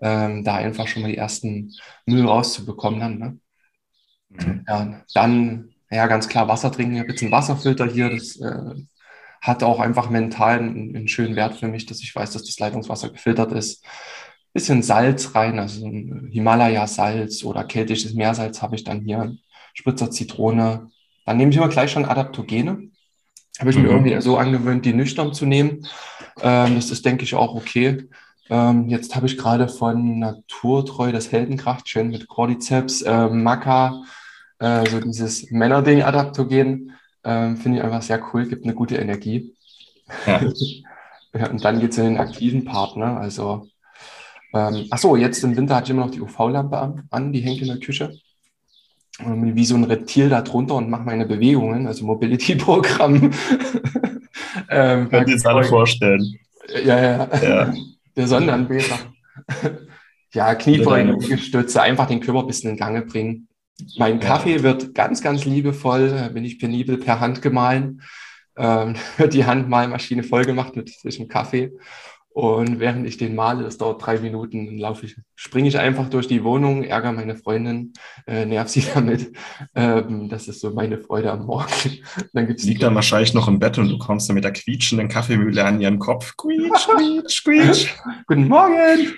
ähm, 0.00 0.44
da 0.44 0.56
einfach 0.56 0.86
schon 0.86 1.02
mal 1.02 1.10
die 1.10 1.16
ersten 1.16 1.72
Müll 2.06 2.24
rauszubekommen. 2.24 3.00
Dann, 3.00 3.18
ne? 3.18 3.38
mhm. 4.28 4.64
ja, 4.68 5.00
dann 5.14 5.70
ja, 5.90 6.06
ganz 6.06 6.28
klar 6.28 6.48
Wasser 6.48 6.70
trinken. 6.70 6.94
Ich 6.94 7.00
habe 7.00 7.10
jetzt 7.10 7.22
einen 7.22 7.32
Wasserfilter 7.32 7.86
hier. 7.86 8.10
Das 8.10 8.36
äh, 8.36 8.74
hat 9.40 9.62
auch 9.62 9.80
einfach 9.80 10.10
mental 10.10 10.58
einen, 10.58 10.94
einen, 10.96 11.08
schönen 11.08 11.36
Wert 11.36 11.56
für 11.56 11.68
mich, 11.68 11.86
dass 11.86 12.00
ich 12.00 12.14
weiß, 12.14 12.32
dass 12.32 12.44
das 12.44 12.58
Leitungswasser 12.58 13.10
gefiltert 13.10 13.52
ist. 13.52 13.84
Bisschen 14.52 14.82
Salz 14.82 15.34
rein, 15.34 15.58
also 15.58 15.86
ein 15.86 16.28
Himalaya-Salz 16.32 17.44
oder 17.44 17.64
keltisches 17.64 18.14
Meersalz 18.14 18.62
habe 18.62 18.76
ich 18.76 18.84
dann 18.84 19.02
hier. 19.02 19.36
Spritzer 19.74 20.10
Zitrone. 20.10 20.90
Dann 21.24 21.36
nehme 21.36 21.50
ich 21.50 21.56
immer 21.56 21.68
gleich 21.68 21.92
schon 21.92 22.04
Adaptogene. 22.04 22.90
Habe 23.60 23.70
ich 23.70 23.76
mhm. 23.76 23.82
mir 23.82 23.90
irgendwie 23.90 24.20
so 24.20 24.36
angewöhnt, 24.36 24.84
die 24.84 24.92
nüchtern 24.92 25.32
zu 25.32 25.46
nehmen. 25.46 25.86
Ähm, 26.42 26.74
das 26.74 26.90
ist, 26.90 27.04
denke 27.04 27.24
ich, 27.24 27.34
auch 27.34 27.54
okay. 27.54 28.08
Ähm, 28.50 28.88
jetzt 28.88 29.14
habe 29.14 29.26
ich 29.26 29.36
gerade 29.36 29.68
von 29.68 30.18
Naturtreu 30.18 31.12
das 31.12 31.30
Heldenkraft, 31.30 31.88
schön 31.88 32.08
mit 32.08 32.28
Cordyceps, 32.28 33.02
äh, 33.02 33.28
Maca, 33.28 34.02
äh, 34.58 34.88
so 34.88 35.00
dieses 35.00 35.50
Männerding 35.50 36.02
Adaptogen 36.02 36.92
äh, 37.22 37.54
finde 37.56 37.78
ich 37.78 37.84
einfach 37.84 38.02
sehr 38.02 38.20
cool, 38.32 38.46
gibt 38.46 38.64
eine 38.64 38.74
gute 38.74 38.96
Energie. 38.96 39.54
Ja. 40.26 40.40
ja 41.34 41.50
und 41.50 41.64
dann 41.64 41.80
geht 41.80 41.92
es 41.92 41.98
in 41.98 42.04
den 42.04 42.18
aktiven 42.18 42.64
Part, 42.64 42.96
ne? 42.96 43.16
Also, 43.16 43.68
ähm, 44.54 44.86
achso, 44.90 45.16
jetzt 45.16 45.44
im 45.44 45.56
Winter 45.56 45.76
hatte 45.76 45.86
ich 45.86 45.90
immer 45.90 46.06
noch 46.06 46.12
die 46.12 46.20
UV-Lampe 46.20 46.78
an, 46.78 47.02
an, 47.10 47.32
die 47.32 47.40
hängt 47.40 47.60
in 47.60 47.68
der 47.68 47.80
Küche. 47.80 48.18
Und 49.24 49.56
wie 49.56 49.64
so 49.64 49.74
ein 49.74 49.84
Reptil 49.84 50.28
da 50.28 50.42
drunter 50.42 50.76
und 50.76 50.88
mache 50.88 51.02
meine 51.02 51.26
Bewegungen, 51.26 51.86
also 51.88 52.06
Mobility-Programm. 52.06 53.32
ähm, 54.70 55.08
Könnt 55.08 55.28
ihr 55.28 55.34
jetzt 55.34 55.46
alle 55.46 55.64
vorstellen. 55.64 56.38
Ja, 56.84 57.00
ja, 57.00 57.28
ja. 57.42 57.74
Der 58.16 58.26
Sonnenanbeter. 58.26 58.96
ja, 60.32 60.54
Kniebeugen, 60.54 61.18
Gestütze, 61.20 61.82
einfach 61.82 62.06
den 62.06 62.20
Körper 62.20 62.40
ein 62.40 62.46
bisschen 62.46 62.70
in 62.70 62.76
Gange 62.76 63.02
bringen. 63.02 63.47
Mein 63.96 64.20
Kaffee 64.20 64.62
wird 64.62 64.94
ganz, 64.94 65.22
ganz 65.22 65.44
liebevoll, 65.44 66.30
bin 66.34 66.44
ich 66.44 66.58
penibel 66.58 66.98
per 66.98 67.20
Hand 67.20 67.42
gemahlen, 67.42 68.02
ähm, 68.56 68.96
wird 69.16 69.34
die 69.34 69.46
Handmalmaschine 69.46 70.22
voll 70.22 70.44
gemacht 70.44 70.76
mit 70.76 70.90
frischem 70.90 71.28
Kaffee. 71.28 71.72
Und 72.30 72.78
während 72.78 73.04
ich 73.04 73.16
den 73.16 73.34
male, 73.34 73.64
das 73.64 73.78
dauert 73.78 74.04
drei 74.04 74.20
Minuten, 74.20 74.78
laufe 74.78 75.06
ich, 75.06 75.16
springe 75.34 75.66
ich 75.66 75.76
einfach 75.76 76.08
durch 76.08 76.28
die 76.28 76.44
Wohnung, 76.44 76.84
ärgere 76.84 77.10
meine 77.10 77.34
Freundin, 77.34 77.94
äh, 78.28 78.46
nerv 78.46 78.68
sie 78.68 78.84
damit. 78.94 79.32
Ähm, 79.74 80.28
das 80.28 80.46
ist 80.46 80.60
so 80.60 80.70
meine 80.70 80.98
Freude 80.98 81.32
am 81.32 81.46
Morgen. 81.46 81.98
dann 82.32 82.46
gibt's 82.46 82.62
Liegt 82.62 82.84
dann 82.84 82.94
wahrscheinlich 82.94 83.34
noch 83.34 83.48
im 83.48 83.58
Bett 83.58 83.78
und 83.78 83.88
du 83.88 83.98
kommst 83.98 84.28
dann 84.28 84.34
mit 84.34 84.44
der 84.44 84.52
quietschenden 84.52 85.08
Kaffeemühle 85.08 85.64
an 85.64 85.80
ihren 85.80 85.98
Kopf. 85.98 86.36
Quietsch, 86.36 86.86
quietsch, 86.86 87.44
quietsch. 87.44 87.94
Guten 88.28 88.46
Morgen! 88.46 89.14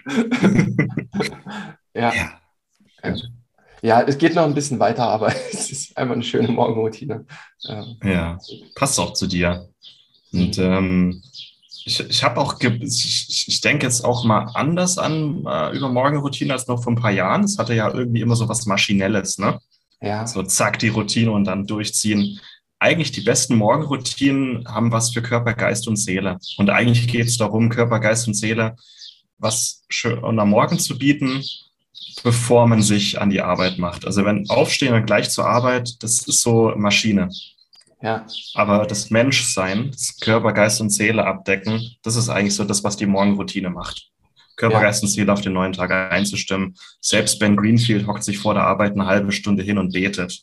ja. 1.94 2.14
ja. 2.14 3.14
Ja, 3.83 4.03
es 4.03 4.19
geht 4.19 4.35
noch 4.35 4.45
ein 4.45 4.55
bisschen 4.55 4.79
weiter, 4.79 5.05
aber 5.05 5.29
es 5.53 5.71
ist 5.71 5.97
einfach 5.97 6.14
eine 6.14 6.23
schöne 6.23 6.49
Morgenroutine. 6.49 7.25
Ähm, 7.69 7.97
ja, 8.05 8.38
passt 8.75 8.99
auch 8.99 9.12
zu 9.12 9.27
dir. 9.27 9.69
Und 10.33 10.59
ähm, 10.59 11.23
ich, 11.85 12.01
ich 12.01 12.23
habe 12.23 12.40
auch, 12.40 12.61
ich, 12.61 13.49
ich 13.49 13.61
denke 13.61 13.87
jetzt 13.87 14.05
auch 14.05 14.25
mal 14.25 14.51
anders 14.55 14.99
an 14.99 15.45
äh, 15.47 15.77
über 15.77 15.88
Morgenroutine 15.88 16.53
als 16.53 16.69
noch 16.69 16.83
vor 16.83 16.93
ein 16.93 17.01
paar 17.01 17.11
Jahren. 17.11 17.45
Es 17.45 17.59
hatte 17.59 17.75
ja 17.75 17.93
irgendwie 17.93 18.21
immer 18.21 18.37
so 18.37 18.49
was 18.49 18.66
Maschinelles, 18.66 19.38
ne? 19.38 19.59
Ja. 20.01 20.27
So 20.27 20.43
zack, 20.43 20.79
die 20.79 20.88
Routine 20.88 21.33
und 21.33 21.45
dann 21.45 21.66
durchziehen. 21.66 22.40
Eigentlich 22.79 23.12
die 23.12 23.21
besten 23.21 23.57
Morgenroutinen 23.57 24.66
haben 24.66 24.93
was 24.93 25.11
für 25.11 25.21
Körper, 25.21 25.53
Geist 25.53 25.87
und 25.88 25.97
Seele. 25.97 26.38
Und 26.57 26.71
eigentlich 26.71 27.09
geht 27.09 27.27
es 27.27 27.37
darum, 27.37 27.69
Körper, 27.69 28.01
Geist 28.01 28.27
und 28.27 28.35
Seele 28.35 28.77
was 29.40 29.85
schön 29.88 30.23
am 30.23 30.51
Morgen 30.51 30.79
zu 30.79 30.99
bieten, 30.99 31.43
bevor 32.22 32.66
man 32.66 32.82
sich 32.82 33.20
an 33.20 33.30
die 33.30 33.40
Arbeit 33.40 33.78
macht. 33.78 34.06
Also 34.06 34.24
wenn 34.24 34.48
Aufstehen 34.48 34.94
und 34.94 35.06
gleich 35.06 35.30
zur 35.30 35.46
Arbeit, 35.46 36.02
das 36.02 36.26
ist 36.26 36.40
so 36.40 36.72
Maschine. 36.76 37.30
Ja. 38.02 38.26
Aber 38.54 38.86
das 38.86 39.10
Menschsein, 39.10 39.90
das 39.90 40.18
Körper, 40.20 40.52
Geist 40.52 40.80
und 40.80 40.90
Seele 40.90 41.26
abdecken, 41.26 41.96
das 42.02 42.16
ist 42.16 42.28
eigentlich 42.28 42.54
so 42.54 42.64
das, 42.64 42.82
was 42.82 42.96
die 42.96 43.06
Morgenroutine 43.06 43.70
macht. 43.70 44.10
Körper, 44.56 44.76
ja. 44.76 44.82
Geist 44.82 45.02
und 45.02 45.08
Seele 45.08 45.32
auf 45.32 45.40
den 45.40 45.52
neuen 45.52 45.72
Tag 45.72 45.90
einzustimmen. 45.90 46.76
Selbst 47.00 47.38
Ben 47.38 47.56
Greenfield 47.56 48.06
hockt 48.06 48.24
sich 48.24 48.38
vor 48.38 48.54
der 48.54 48.64
Arbeit 48.64 48.92
eine 48.92 49.06
halbe 49.06 49.32
Stunde 49.32 49.62
hin 49.62 49.78
und 49.78 49.92
betet 49.92 50.42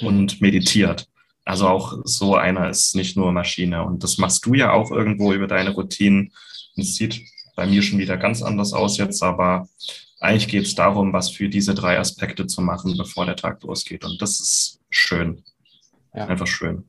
mhm. 0.00 0.06
und 0.06 0.40
meditiert. 0.40 1.06
also 1.44 1.66
auch 1.68 1.98
so 2.04 2.36
einer 2.36 2.68
ist 2.68 2.94
nicht 2.94 3.16
nur 3.16 3.32
Maschine. 3.32 3.84
Und 3.84 4.02
das 4.02 4.18
machst 4.18 4.46
du 4.46 4.54
ja 4.54 4.72
auch 4.72 4.90
irgendwo 4.90 5.32
über 5.32 5.46
deine 5.46 5.70
Routinen. 5.70 6.32
Es 6.76 6.96
sieht 6.96 7.20
bei 7.56 7.66
mir 7.66 7.82
schon 7.82 7.98
wieder 7.98 8.16
ganz 8.16 8.42
anders 8.42 8.72
aus 8.72 8.96
jetzt, 8.96 9.22
aber 9.22 9.68
eigentlich 10.22 10.48
geht 10.48 10.66
es 10.66 10.74
darum, 10.74 11.12
was 11.12 11.30
für 11.30 11.48
diese 11.48 11.74
drei 11.74 11.98
Aspekte 11.98 12.46
zu 12.46 12.62
machen, 12.62 12.96
bevor 12.96 13.26
der 13.26 13.36
Tag 13.36 13.62
losgeht. 13.62 14.04
Und 14.04 14.22
das 14.22 14.40
ist 14.40 14.80
schön. 14.88 15.42
Ja. 16.14 16.26
Einfach 16.26 16.46
schön. 16.46 16.88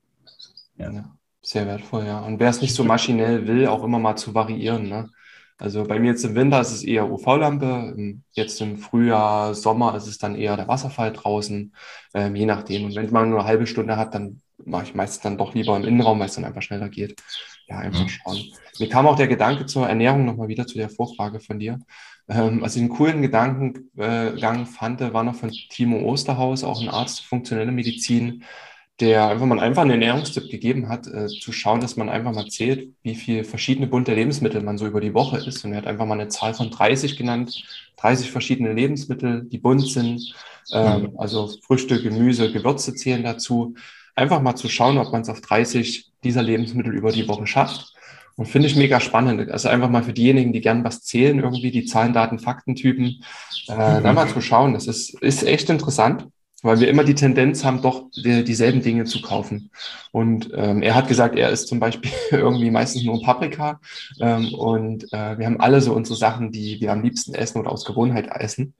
Ja. 0.78 0.92
ja. 0.92 1.18
Sehr 1.42 1.66
wertvoll, 1.66 2.06
ja. 2.06 2.20
Und 2.20 2.40
wer 2.40 2.50
es 2.50 2.62
nicht 2.62 2.74
so 2.74 2.84
maschinell 2.84 3.48
will, 3.48 3.68
auch 3.68 3.84
immer 3.84 4.00
mal 4.00 4.16
zu 4.16 4.34
variieren. 4.34 4.88
Ne? 4.88 5.10
Also 5.58 5.84
bei 5.84 6.00
mir 6.00 6.12
jetzt 6.12 6.24
im 6.24 6.36
Winter 6.36 6.62
ist 6.62 6.72
es 6.72 6.84
eher 6.84 7.12
UV-Lampe, 7.12 7.96
jetzt 8.32 8.62
im 8.62 8.78
Frühjahr, 8.78 9.54
Sommer 9.54 9.96
ist 9.96 10.08
es 10.08 10.18
dann 10.18 10.36
eher 10.36 10.56
der 10.56 10.68
Wasserfall 10.68 11.12
draußen, 11.12 11.74
ähm, 12.14 12.36
je 12.36 12.46
nachdem. 12.46 12.86
Und 12.86 12.96
wenn 12.96 13.10
man 13.12 13.30
nur 13.30 13.40
eine 13.40 13.48
halbe 13.48 13.68
Stunde 13.68 13.98
hat, 13.98 14.14
dann 14.14 14.42
mache 14.64 14.84
ich 14.84 14.96
meistens 14.96 15.22
dann 15.22 15.38
doch 15.38 15.54
lieber 15.54 15.76
im 15.76 15.84
Innenraum, 15.84 16.20
weil 16.20 16.28
es 16.28 16.36
dann 16.36 16.46
einfach 16.46 16.62
schneller 16.62 16.90
geht. 16.90 17.22
Ja, 17.68 17.78
einfach 17.78 18.04
mhm. 18.04 18.10
schauen. 18.10 18.44
Mir 18.80 18.90
kam 18.90 19.08
auch 19.08 19.16
der 19.16 19.28
Gedanke 19.28 19.66
zur 19.66 19.88
Ernährung 19.88 20.26
nochmal 20.26 20.48
wieder 20.48 20.68
zu 20.68 20.78
der 20.78 20.90
Vorfrage 20.90 21.40
von 21.40 21.60
dir. 21.60 21.80
Ähm, 22.28 22.62
was 22.62 22.76
ich 22.76 22.82
einen 22.82 22.90
coolen 22.90 23.22
Gedankengang 23.22 24.66
fand, 24.66 25.02
war 25.02 25.24
noch 25.24 25.36
von 25.36 25.52
Timo 25.52 26.00
Osterhaus, 26.10 26.64
auch 26.64 26.82
ein 26.82 26.90
Arzt 26.90 27.22
für 27.22 27.28
funktionelle 27.28 27.72
Medizin, 27.72 28.44
der 29.00 29.28
einfach 29.28 29.46
mal 29.46 29.60
einfach 29.60 29.82
einen 29.82 29.92
Ernährungstipp 29.92 30.50
gegeben 30.50 30.88
hat, 30.88 31.08
äh, 31.08 31.28
zu 31.28 31.52
schauen, 31.52 31.82
dass 31.82 31.98
man 31.98 32.10
einfach 32.10 32.34
mal 32.34 32.48
zählt, 32.48 32.94
wie 33.02 33.16
viele 33.16 33.44
verschiedene 33.44 33.88
bunte 33.88 34.14
Lebensmittel 34.14 34.62
man 34.62 34.78
so 34.78 34.88
über 34.88 35.02
die 35.02 35.14
Woche 35.14 35.38
isst. 35.38 35.66
Und 35.66 35.72
er 35.74 35.80
hat 35.80 35.88
einfach 35.88 36.06
mal 36.06 36.20
eine 36.20 36.30
Zahl 36.30 36.54
von 36.54 36.70
30 36.70 37.18
genannt, 37.18 37.64
30 37.98 38.32
verschiedene 38.32 38.72
Lebensmittel, 38.72 39.44
die 39.46 39.58
bunt 39.58 39.88
sind, 39.88 40.34
ähm, 40.72 41.02
mhm. 41.02 41.20
also 41.20 41.52
Früchte, 41.66 42.02
Gemüse, 42.02 42.52
Gewürze 42.52 42.94
zählen 42.96 43.24
dazu. 43.24 43.76
Einfach 44.16 44.42
mal 44.42 44.56
zu 44.56 44.70
schauen, 44.70 44.98
ob 44.98 45.12
man 45.12 45.24
es 45.24 45.30
auf 45.30 45.42
30 45.42 46.13
dieser 46.24 46.44
Lebensmittel 46.44 46.94
über 46.94 47.12
die 47.12 47.28
Woche 47.28 47.48
schafft. 47.48 47.94
Und 48.36 48.48
finde 48.48 48.68
ich 48.68 48.76
mega 48.76 49.00
spannend. 49.00 49.52
Also 49.52 49.70
einfach 49.70 49.90
mal 49.90 50.04
für 50.04 50.14
diejenigen, 50.14 50.54
die 50.54 50.62
gern 50.62 50.84
was 50.84 51.04
zählen, 51.04 51.40
irgendwie 51.40 51.70
die 51.70 51.86
Zahlen, 51.86 52.14
Daten, 52.14 52.40
Faktentypen, 52.40 53.24
äh, 53.68 54.00
mhm. 54.00 54.04
da 54.04 54.14
mal 54.14 54.28
zu 54.28 54.42
schauen. 54.42 54.74
Das 54.74 54.88
ist, 54.88 55.22
ist 55.22 55.44
echt 55.44 55.70
interessant, 55.70 56.28
weil 56.64 56.80
wir 56.80 56.88
immer 56.88 57.04
die 57.04 57.14
Tendenz 57.14 57.64
haben, 57.64 57.84
doch 57.84 58.10
die, 58.16 58.44
dieselben 58.44 58.82
Dinge 58.82 59.04
zu 59.04 59.22
kaufen. 59.22 59.70
Und 60.12 60.50
ähm, 60.56 60.82
er 60.82 60.96
hat 60.96 61.08
gesagt, 61.08 61.38
er 61.38 61.52
ist 61.52 61.68
zum 61.68 61.80
Beispiel 61.80 62.12
irgendwie 62.32 62.72
meistens 62.72 63.04
nur 63.04 63.22
Paprika. 63.22 63.80
Ähm, 64.20 64.52
und 64.56 65.04
äh, 65.14 65.38
wir 65.38 65.46
haben 65.46 65.60
alle 65.60 65.82
so 65.82 65.94
unsere 65.94 66.18
Sachen, 66.18 66.52
die 66.52 66.82
wir 66.82 66.92
am 66.92 67.04
liebsten 67.04 67.36
essen 67.36 67.60
oder 67.60 67.72
aus 67.72 67.86
Gewohnheit 67.86 68.30
essen. 68.34 68.74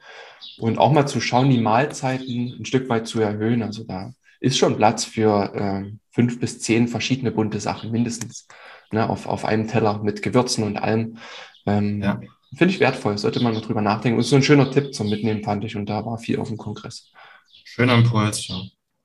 Und 0.58 0.80
auch 0.80 0.92
mal 0.92 1.06
zu 1.06 1.22
schauen, 1.22 1.52
die 1.52 1.60
Mahlzeiten 1.60 2.56
ein 2.60 2.66
Stück 2.66 2.90
weit 2.90 3.06
zu 3.06 3.20
erhöhen. 3.20 3.62
Also 3.62 3.84
da 3.84 4.14
ist 4.44 4.58
schon 4.58 4.76
Platz 4.76 5.06
für 5.06 5.56
äh, 5.56 5.92
fünf 6.12 6.40
bis 6.40 6.60
zehn 6.60 6.90
verschiedene 6.90 7.32
bunte 7.32 7.62
Sachen 7.62 7.92
mindestens 7.92 8.48
ne, 8.92 9.10
auf, 9.10 9.26
auf 9.26 9.46
einem 9.46 9.70
Teller 9.70 10.04
mit 10.04 10.22
Gewürzen 10.22 10.66
und 10.66 10.76
allem. 10.76 11.18
Ähm, 11.66 12.04
ja. 12.04 12.20
Finde 12.56 12.74
ich 12.74 12.82
wertvoll, 12.82 13.18
sollte 13.18 13.42
man 13.42 13.54
mal 13.54 13.62
drüber 13.62 13.82
nachdenken. 13.82 14.18
Und 14.18 14.26
so 14.26 14.36
ein 14.36 14.44
schöner 14.44 14.70
Tipp 14.70 14.94
zum 14.94 15.10
Mitnehmen, 15.10 15.44
fand 15.44 15.64
ich. 15.64 15.78
Und 15.78 15.88
da 15.88 16.06
war 16.06 16.18
viel 16.18 16.40
auf 16.40 16.50
dem 16.50 16.58
Kongress. 16.58 17.10
Schöner 17.64 17.96
Impuls, 17.96 18.48
ja. 18.50 18.62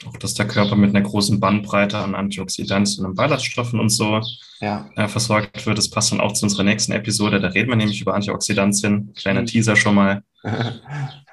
Auch 0.07 0.17
dass 0.17 0.35
der 0.35 0.47
Körper 0.47 0.77
mit 0.77 0.95
einer 0.95 1.05
großen 1.05 1.41
Bandbreite 1.41 1.99
an 1.99 2.15
Antioxidantien 2.15 3.07
und 3.07 3.15
Ballaststoffen 3.15 3.81
und 3.81 3.91
so 3.91 4.21
ja. 4.61 4.91
äh, 4.97 5.09
versorgt 5.09 5.67
wird. 5.67 5.79
Das 5.79 5.89
passt 5.89 6.13
dann 6.13 6.21
auch 6.21 6.33
zu 6.33 6.47
unserer 6.47 6.65
nächsten 6.65 6.93
Episode. 6.93 7.41
Da 7.41 7.49
reden 7.49 7.69
wir 7.69 7.77
nämlich 7.77 8.01
über 8.01 8.15
Antioxidantien. 8.15 9.15
Kleiner 9.15 9.43
mhm. 9.43 9.47
Teaser 9.47 9.77
schon 9.77 9.95
mal. 9.95 10.23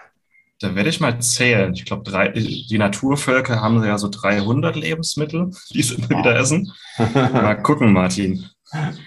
Da 0.60 0.74
werde 0.74 0.90
ich 0.90 1.02
mal 1.02 1.20
zählen. 1.22 1.74
Ich 1.74 1.84
glaube, 1.84 2.10
die 2.34 2.78
Naturvölker 2.78 3.60
haben 3.62 3.84
ja 3.84 3.98
so 3.98 4.08
300 4.10 4.76
Lebensmittel, 4.78 5.52
die 5.74 5.84
sie 5.84 5.98
wow. 5.98 6.10
wieder 6.20 6.40
essen. 6.40 6.72
Mal 7.14 7.56
gucken, 7.56 7.92
Martin. 7.92 8.46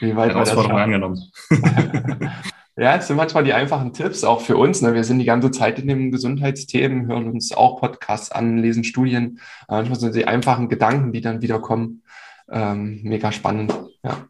Wie 0.00 0.14
weit 0.14 0.32
Herausforderung 0.32 0.78
angenommen. 0.78 1.32
ja, 2.76 2.96
es 2.96 3.06
sind 3.06 3.16
manchmal 3.16 3.44
die 3.44 3.54
einfachen 3.54 3.94
Tipps, 3.94 4.24
auch 4.24 4.42
für 4.42 4.58
uns. 4.58 4.82
Ne? 4.82 4.92
Wir 4.92 5.04
sind 5.04 5.20
die 5.20 5.24
ganze 5.24 5.50
Zeit 5.50 5.78
in 5.78 5.88
den 5.88 6.10
Gesundheitsthemen, 6.10 7.06
hören 7.06 7.30
uns 7.30 7.52
auch 7.52 7.80
Podcasts 7.80 8.30
an, 8.30 8.58
lesen 8.58 8.84
Studien. 8.84 9.40
Manchmal 9.68 9.98
sind 9.98 10.14
die 10.14 10.26
einfachen 10.26 10.68
Gedanken, 10.68 11.12
die 11.12 11.22
dann 11.22 11.40
wieder 11.40 11.60
kommen, 11.60 12.02
ähm, 12.50 13.00
mega 13.02 13.32
spannend. 13.32 13.72
Ja. 14.04 14.28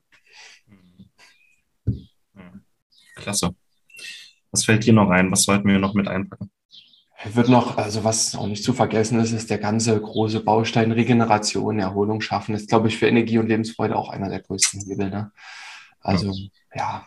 Klasse. 3.17 3.51
Was 4.53 4.65
fällt 4.65 4.87
dir 4.87 4.93
noch 4.93 5.11
ein? 5.11 5.33
Was 5.33 5.43
sollten 5.43 5.69
wir 5.69 5.81
noch 5.81 5.95
mit 5.95 6.07
einpacken? 6.07 6.51
Wird 7.25 7.49
noch, 7.49 7.77
also 7.77 8.05
was 8.05 8.37
auch 8.37 8.47
nicht 8.47 8.63
zu 8.63 8.73
vergessen 8.73 9.19
ist, 9.19 9.33
ist 9.33 9.51
der 9.51 9.59
ganze 9.59 10.01
große 10.01 10.41
Baustein 10.41 10.93
Regeneration, 10.93 11.81
Erholung 11.81 12.21
schaffen. 12.21 12.53
Das 12.53 12.63
ist, 12.63 12.71
glaube 12.71 12.89
ich, 12.89 12.97
für 12.97 13.09
Energie 13.09 13.39
und 13.39 13.49
Lebensfreude 13.49 13.97
auch 13.97 14.11
einer 14.11 14.29
der 14.29 14.41
größten 14.41 14.83
Hebel. 14.87 15.11
Ne? 15.11 15.33
Also, 16.01 16.33
ja, 16.75 17.07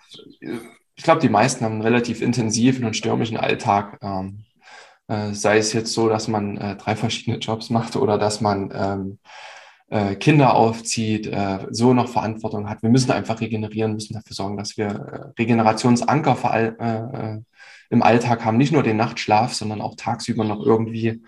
ich 0.95 1.03
glaube, 1.03 1.21
die 1.21 1.29
meisten 1.29 1.63
haben 1.63 1.73
einen 1.73 1.81
relativ 1.81 2.21
intensiven 2.21 2.85
und 2.85 2.95
stürmischen 2.95 3.37
Alltag. 3.37 3.99
Ähm, 4.01 4.43
äh, 5.07 5.33
sei 5.33 5.57
es 5.57 5.73
jetzt 5.73 5.93
so, 5.93 6.09
dass 6.09 6.27
man 6.27 6.57
äh, 6.57 6.75
drei 6.75 6.95
verschiedene 6.95 7.37
Jobs 7.37 7.69
macht 7.69 7.95
oder 7.95 8.17
dass 8.17 8.41
man 8.41 8.71
ähm, 8.73 9.19
äh, 9.89 10.15
Kinder 10.15 10.55
aufzieht, 10.55 11.27
äh, 11.27 11.67
so 11.69 11.93
noch 11.93 12.09
Verantwortung 12.09 12.69
hat. 12.69 12.81
Wir 12.81 12.89
müssen 12.89 13.11
einfach 13.11 13.41
regenerieren, 13.41 13.93
müssen 13.93 14.13
dafür 14.13 14.35
sorgen, 14.35 14.57
dass 14.57 14.77
wir 14.77 14.87
äh, 14.87 15.41
Regenerationsanker 15.41 16.35
im 17.91 18.01
Alltag 18.01 18.45
haben, 18.45 18.57
nicht 18.57 18.71
nur 18.71 18.83
den 18.83 18.97
Nachtschlaf, 18.97 19.53
sondern 19.53 19.81
auch 19.81 19.95
tagsüber 19.95 20.45
noch 20.45 20.65
irgendwie, 20.65 21.21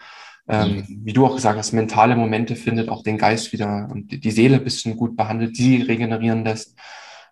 ähm, 0.48 0.78
mhm. 0.78 1.02
wie 1.04 1.14
du 1.14 1.26
auch 1.26 1.36
gesagt 1.36 1.58
hast, 1.58 1.74
mentale 1.74 2.16
Momente 2.16 2.56
findet, 2.56 2.90
auch 2.90 3.04
den 3.04 3.18
Geist 3.18 3.52
wieder 3.52 3.90
und 3.92 4.24
die 4.24 4.32
Seele 4.32 4.58
ein 4.58 4.64
bisschen 4.64 4.96
gut 4.96 5.18
behandelt, 5.18 5.58
die 5.58 5.82
regenerieren 5.82 6.46
lässt 6.46 6.76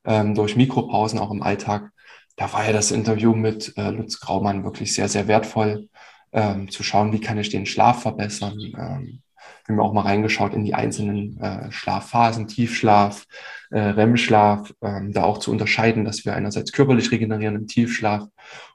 ähm, 0.05 0.35
durch 0.35 0.57
Mikropausen 0.57 1.17
auch 1.17 1.31
im 1.31 1.41
Alltag. 1.41 1.91
Da 2.35 2.51
war 2.51 2.65
ja 2.65 2.73
das 2.73 2.91
Interview 2.91 3.33
mit 3.33 3.73
äh, 3.77 3.89
Lutz 3.89 4.19
Graumann 4.19 4.65
wirklich 4.65 4.93
sehr, 4.93 5.07
sehr 5.07 5.27
wertvoll, 5.29 5.87
ähm, 6.33 6.69
zu 6.69 6.83
schauen, 6.83 7.13
wie 7.13 7.21
kann 7.21 7.37
ich 7.37 7.49
den 7.49 7.65
Schlaf 7.65 8.01
verbessern. 8.01 8.59
Ähm, 8.59 9.21
wir 9.65 9.75
haben 9.75 9.79
auch 9.79 9.93
mal 9.93 10.01
reingeschaut 10.01 10.53
in 10.53 10.65
die 10.65 10.73
einzelnen 10.73 11.39
äh, 11.39 11.71
Schlafphasen, 11.71 12.47
Tiefschlaf, 12.47 13.25
äh, 13.69 13.79
REM-Schlaf, 13.79 14.73
ähm, 14.81 15.13
da 15.13 15.23
auch 15.23 15.37
zu 15.37 15.51
unterscheiden, 15.51 16.03
dass 16.03 16.25
wir 16.25 16.35
einerseits 16.35 16.73
körperlich 16.73 17.11
regenerieren 17.11 17.55
im 17.55 17.67
Tiefschlaf 17.67 18.27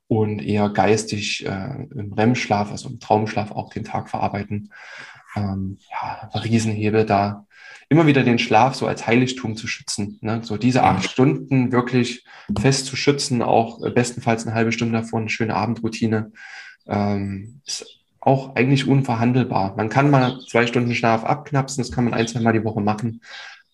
und 0.08 0.40
eher 0.40 0.68
geistig 0.70 1.44
äh, 1.46 1.86
im 1.94 2.12
REM-Schlaf, 2.12 2.70
also 2.70 2.88
im 2.88 3.00
Traumschlaf 3.00 3.50
auch 3.50 3.70
den 3.70 3.84
Tag 3.84 4.08
verarbeiten. 4.08 4.72
Ähm, 5.34 5.78
ja, 5.90 6.30
Riesenhebel 6.34 7.04
da. 7.04 7.46
Immer 7.88 8.06
wieder 8.06 8.24
den 8.24 8.38
Schlaf 8.38 8.74
so 8.74 8.86
als 8.86 9.06
Heiligtum 9.06 9.56
zu 9.56 9.68
schützen. 9.68 10.18
Ne? 10.20 10.40
So 10.42 10.56
diese 10.56 10.82
acht 10.82 11.04
Stunden 11.08 11.70
wirklich 11.70 12.24
fest 12.58 12.86
zu 12.86 12.96
schützen, 12.96 13.42
auch 13.42 13.82
äh, 13.82 13.90
bestenfalls 13.90 14.46
eine 14.46 14.54
halbe 14.54 14.72
Stunde 14.72 14.98
davor 14.98 15.20
eine 15.20 15.28
schöne 15.28 15.54
Abendroutine. 15.54 16.32
Ähm, 16.86 17.60
ist 17.64 18.00
auch 18.20 18.56
eigentlich 18.56 18.88
unverhandelbar. 18.88 19.76
Man 19.76 19.88
kann 19.88 20.10
mal 20.10 20.40
zwei 20.48 20.66
Stunden 20.66 20.94
Schlaf 20.94 21.24
abknapsen, 21.24 21.82
das 21.82 21.92
kann 21.92 22.04
man 22.04 22.14
ein, 22.14 22.26
zwei 22.26 22.40
Mal 22.40 22.52
die 22.52 22.64
Woche 22.64 22.80
machen, 22.80 23.22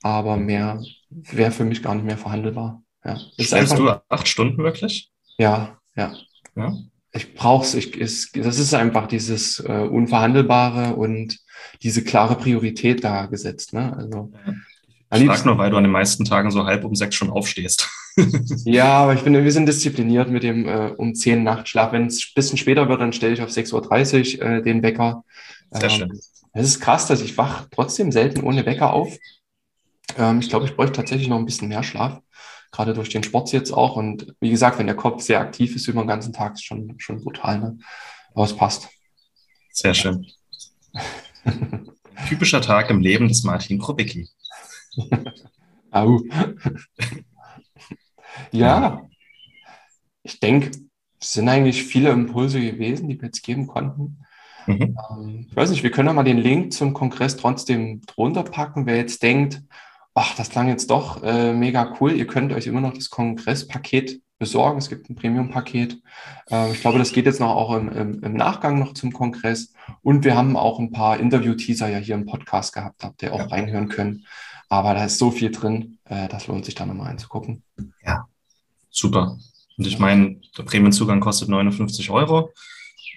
aber 0.03 0.37
mehr 0.37 0.83
wäre 1.09 1.53
für 1.53 1.65
mich 1.65 1.83
gar 1.83 1.95
nicht 1.95 2.05
mehr 2.05 2.19
verhandelbar. 2.19 2.83
Ja. 3.03 3.19
Schläfst 3.39 3.79
du 3.79 3.89
acht 4.11 4.29
Stunden 4.29 4.63
wirklich? 4.63 5.11
Ja, 5.39 5.79
ja. 5.97 6.15
ja? 6.57 6.77
Ich 7.13 7.35
brauche 7.35 7.65
es. 7.65 7.75
Ich, 7.75 8.33
das 8.33 8.59
ist 8.59 8.75
einfach 8.75 9.07
dieses 9.07 9.61
äh, 9.61 9.87
Unverhandelbare 9.89 10.97
und 10.97 11.39
diese 11.83 12.03
klare 12.03 12.37
Priorität 12.37 13.05
da 13.05 13.27
gesetzt. 13.27 13.75
Ne? 13.75 13.95
Also, 13.97 14.33
ich 15.15 15.27
frage 15.27 15.45
nur, 15.47 15.59
weil 15.59 15.71
du 15.71 15.77
an 15.77 15.85
den 15.85 15.93
meisten 15.93 16.25
Tagen 16.25 16.51
so 16.51 16.65
halb 16.65 16.85
um 16.85 16.95
sechs 16.95 17.17
schon 17.17 17.29
aufstehst. 17.29 17.91
ja, 18.65 18.87
aber 18.87 19.15
ich 19.15 19.21
finde, 19.21 19.45
wir 19.45 19.53
sind 19.53 19.67
diszipliniert 19.67 20.31
mit 20.31 20.43
dem 20.43 20.67
äh, 20.67 20.93
um 20.97 21.15
zehn 21.15 21.43
Nachtschlaf. 21.43 21.93
Wenn 21.93 22.07
es 22.07 22.23
ein 22.23 22.33
bisschen 22.35 22.57
später 22.57 22.89
wird, 22.89 23.01
dann 23.01 23.13
stelle 23.13 23.35
ich 23.35 23.43
auf 23.43 23.51
6.30 23.51 24.39
Uhr 24.39 24.47
äh, 24.47 24.63
den 24.63 24.83
Wecker. 24.83 25.25
Sehr 25.71 25.85
ähm, 25.85 25.91
schön. 25.91 26.21
Es 26.55 26.67
ist 26.67 26.81
krass, 26.81 27.07
dass 27.07 27.21
ich 27.21 27.37
wach 27.37 27.67
trotzdem 27.71 28.11
selten 28.13 28.43
ohne 28.43 28.65
Wecker 28.65 28.93
auf. 28.93 29.17
Ähm, 30.17 30.41
ich 30.41 30.49
glaube, 30.49 30.65
ich 30.65 30.77
bräuchte 30.77 30.97
tatsächlich 30.97 31.29
noch 31.29 31.39
ein 31.39 31.47
bisschen 31.47 31.69
mehr 31.69 31.83
Schlaf 31.83 32.21
gerade 32.73 32.95
durch 32.95 33.11
den 33.11 33.23
Sport 33.23 33.53
jetzt 33.53 33.71
auch. 33.71 33.97
Und 33.97 34.35
wie 34.41 34.51
gesagt, 34.51 34.79
wenn 34.79 34.87
der 34.87 34.97
Kopf 34.97 35.23
sehr 35.23 35.41
aktiv 35.41 35.77
ist 35.77 35.87
über 35.87 36.03
den 36.03 36.09
ganzen 36.09 36.33
Tag, 36.33 36.55
ist 36.55 36.65
schon, 36.65 36.95
schon 36.99 37.23
brutal. 37.23 37.61
Ne? 37.61 37.79
Aber 38.35 38.45
es 38.45 38.57
passt. 38.57 38.89
Sehr 39.71 39.95
schön. 39.95 40.27
Typischer 42.29 42.61
Tag 42.61 42.91
im 42.91 43.01
Leben 43.01 43.29
des 43.29 43.45
Martin 43.45 43.79
Krubicki. 43.79 44.29
Au. 45.91 46.21
ja, 48.51 49.07
ich 50.23 50.41
denke, 50.41 50.71
es 51.21 51.33
sind 51.33 51.49
eigentlich 51.49 51.85
viele 51.85 52.11
Impulse 52.11 52.61
gewesen, 52.61 53.09
die 53.09 53.21
wir 53.21 53.27
jetzt 53.27 53.43
geben 53.43 53.67
konnten. 53.67 54.19
Mhm. 54.67 54.97
Ähm, 55.11 55.47
ich 55.49 55.57
weiß 55.57 55.71
nicht, 55.71 55.83
wir 55.83 55.91
können 55.91 56.09
ja 56.09 56.15
mal 56.15 56.23
den 56.23 56.39
Link 56.39 56.73
zum 56.73 56.95
Kongress 56.95 57.37
trotzdem 57.37 58.01
drunter 58.07 58.43
packen. 58.43 58.87
Wer 58.87 58.97
jetzt 58.97 59.23
denkt, 59.23 59.63
ach, 60.15 60.35
das 60.37 60.51
klang 60.51 60.69
jetzt 60.69 60.91
doch 60.91 61.23
äh, 61.23 61.53
mega 61.53 61.97
cool. 62.01 62.13
Ihr 62.13 62.27
könnt 62.27 62.53
euch 62.53 62.67
immer 62.67 62.81
noch 62.81 62.95
das 62.95 63.11
Kongresspaket 63.11 64.21
besorgen. 64.39 64.79
Es 64.79 64.89
gibt 64.89 65.09
ein 65.09 65.15
Premium-Paket. 65.15 66.03
Äh, 66.51 66.73
ich 66.73 66.81
glaube, 66.81 66.99
das 66.99 67.13
geht 67.13 67.27
jetzt 67.27 67.41
noch 67.41 67.55
auch 67.55 67.77
im, 67.77 67.89
im, 67.91 68.23
im, 68.23 68.35
Nachgang 68.35 68.79
noch 68.79 68.93
zum 68.95 69.13
Kongress. 69.13 69.73
Und 70.03 70.25
wir 70.25 70.37
haben 70.37 70.57
auch 70.57 70.79
ein 70.79 70.91
paar 70.91 71.19
Interview-Teaser 71.19 71.89
ja 71.89 71.99
hier 71.99 72.17
im 72.17 72.27
Podcast 72.27 72.75
gehabt, 72.75 73.05
habt 73.05 73.23
ihr 73.23 73.33
auch 73.33 73.39
ja. 73.39 73.47
reinhören 73.47 73.89
können. 73.89 74.27
Aber 74.69 74.95
da 74.95 75.05
ist 75.05 75.19
so 75.19 75.31
viel 75.31 75.51
drin, 75.51 75.99
äh, 76.07 76.29
das 76.29 76.47
lohnt 76.47 76.65
sich 76.65 76.75
da 76.75 76.85
nochmal 76.85 77.11
einzugucken. 77.11 77.63
Ja, 78.05 78.27
super. 78.91 79.39
Und 79.79 79.87
ich 79.87 79.99
meine, 79.99 80.41
der 80.59 80.65
Premium-Zugang 80.65 81.21
kostet 81.21 81.49
59 81.49 82.11
Euro. 82.11 82.51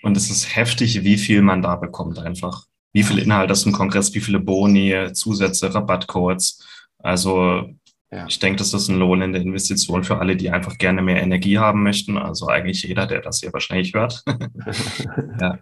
Und 0.03 0.15
es 0.15 0.29
ist 0.29 0.55
heftig, 0.55 1.03
wie 1.03 1.17
viel 1.17 1.41
man 1.41 1.61
da 1.61 1.75
bekommt 1.75 2.19
einfach. 2.19 2.65
Wie 2.93 3.03
viel 3.03 3.17
Inhalt 3.17 3.49
ist 3.51 3.65
im 3.65 3.71
Kongress, 3.71 4.13
wie 4.13 4.21
viele 4.21 4.39
Boni, 4.39 4.93
Zusätze, 5.13 5.73
Rabattcodes. 5.73 6.63
Also 7.05 7.69
ja. 8.11 8.25
ich 8.27 8.39
denke, 8.39 8.57
das 8.57 8.73
ist 8.73 8.89
ein 8.89 8.97
Lohn 8.97 9.21
in 9.21 9.31
der 9.31 9.43
Investition 9.43 10.03
für 10.03 10.17
alle, 10.17 10.35
die 10.35 10.49
einfach 10.49 10.79
gerne 10.79 11.03
mehr 11.03 11.21
Energie 11.21 11.59
haben 11.59 11.83
möchten. 11.83 12.17
Also 12.17 12.47
eigentlich 12.47 12.81
jeder, 12.81 13.05
der 13.05 13.21
das 13.21 13.41
hier 13.41 13.53
wahrscheinlich 13.53 13.93
hört. 13.93 14.23
ja. 15.39 15.59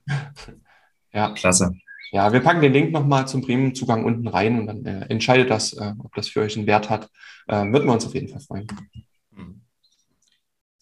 ja. 1.12 1.32
Klasse. 1.32 1.74
Ja, 2.12 2.32
wir 2.32 2.40
packen 2.40 2.62
den 2.62 2.72
Link 2.72 2.94
nochmal 2.94 3.28
zum 3.28 3.42
Premium-Zugang 3.42 4.06
unten 4.06 4.28
rein 4.30 4.60
und 4.60 4.68
dann 4.68 4.86
äh, 4.86 5.06
entscheidet 5.10 5.50
das, 5.50 5.74
äh, 5.74 5.94
ob 5.98 6.16
das 6.16 6.30
für 6.30 6.42
euch 6.42 6.56
einen 6.56 6.68
Wert 6.68 6.90
hat. 6.90 7.10
Äh, 7.48 7.66
würden 7.66 7.88
wir 7.88 7.94
uns 7.94 8.06
auf 8.06 8.14
jeden 8.14 8.30
Fall 8.30 8.40
freuen. 8.40 8.68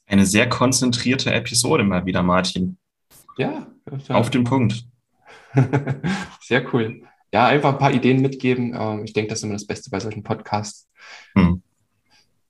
Eine 0.05 0.25
sehr 0.25 0.47
konzentrierte 0.47 1.33
Episode 1.33 1.85
mal 1.85 2.05
wieder, 2.05 2.21
Martin. 2.21 2.77
Ja. 3.37 3.65
Auf 4.09 4.29
den 4.29 4.43
Punkt. 4.43 4.85
sehr 6.41 6.71
cool. 6.73 7.01
Ja, 7.33 7.47
einfach 7.47 7.73
ein 7.73 7.79
paar 7.79 7.93
Ideen 7.93 8.21
mitgeben. 8.21 8.75
Ähm, 8.77 9.05
ich 9.05 9.13
denke, 9.13 9.29
das 9.29 9.39
ist 9.39 9.43
immer 9.43 9.53
das 9.53 9.67
Beste 9.67 9.89
bei 9.89 9.99
solchen 9.99 10.23
Podcasts. 10.23 10.87
Hm. 11.35 11.61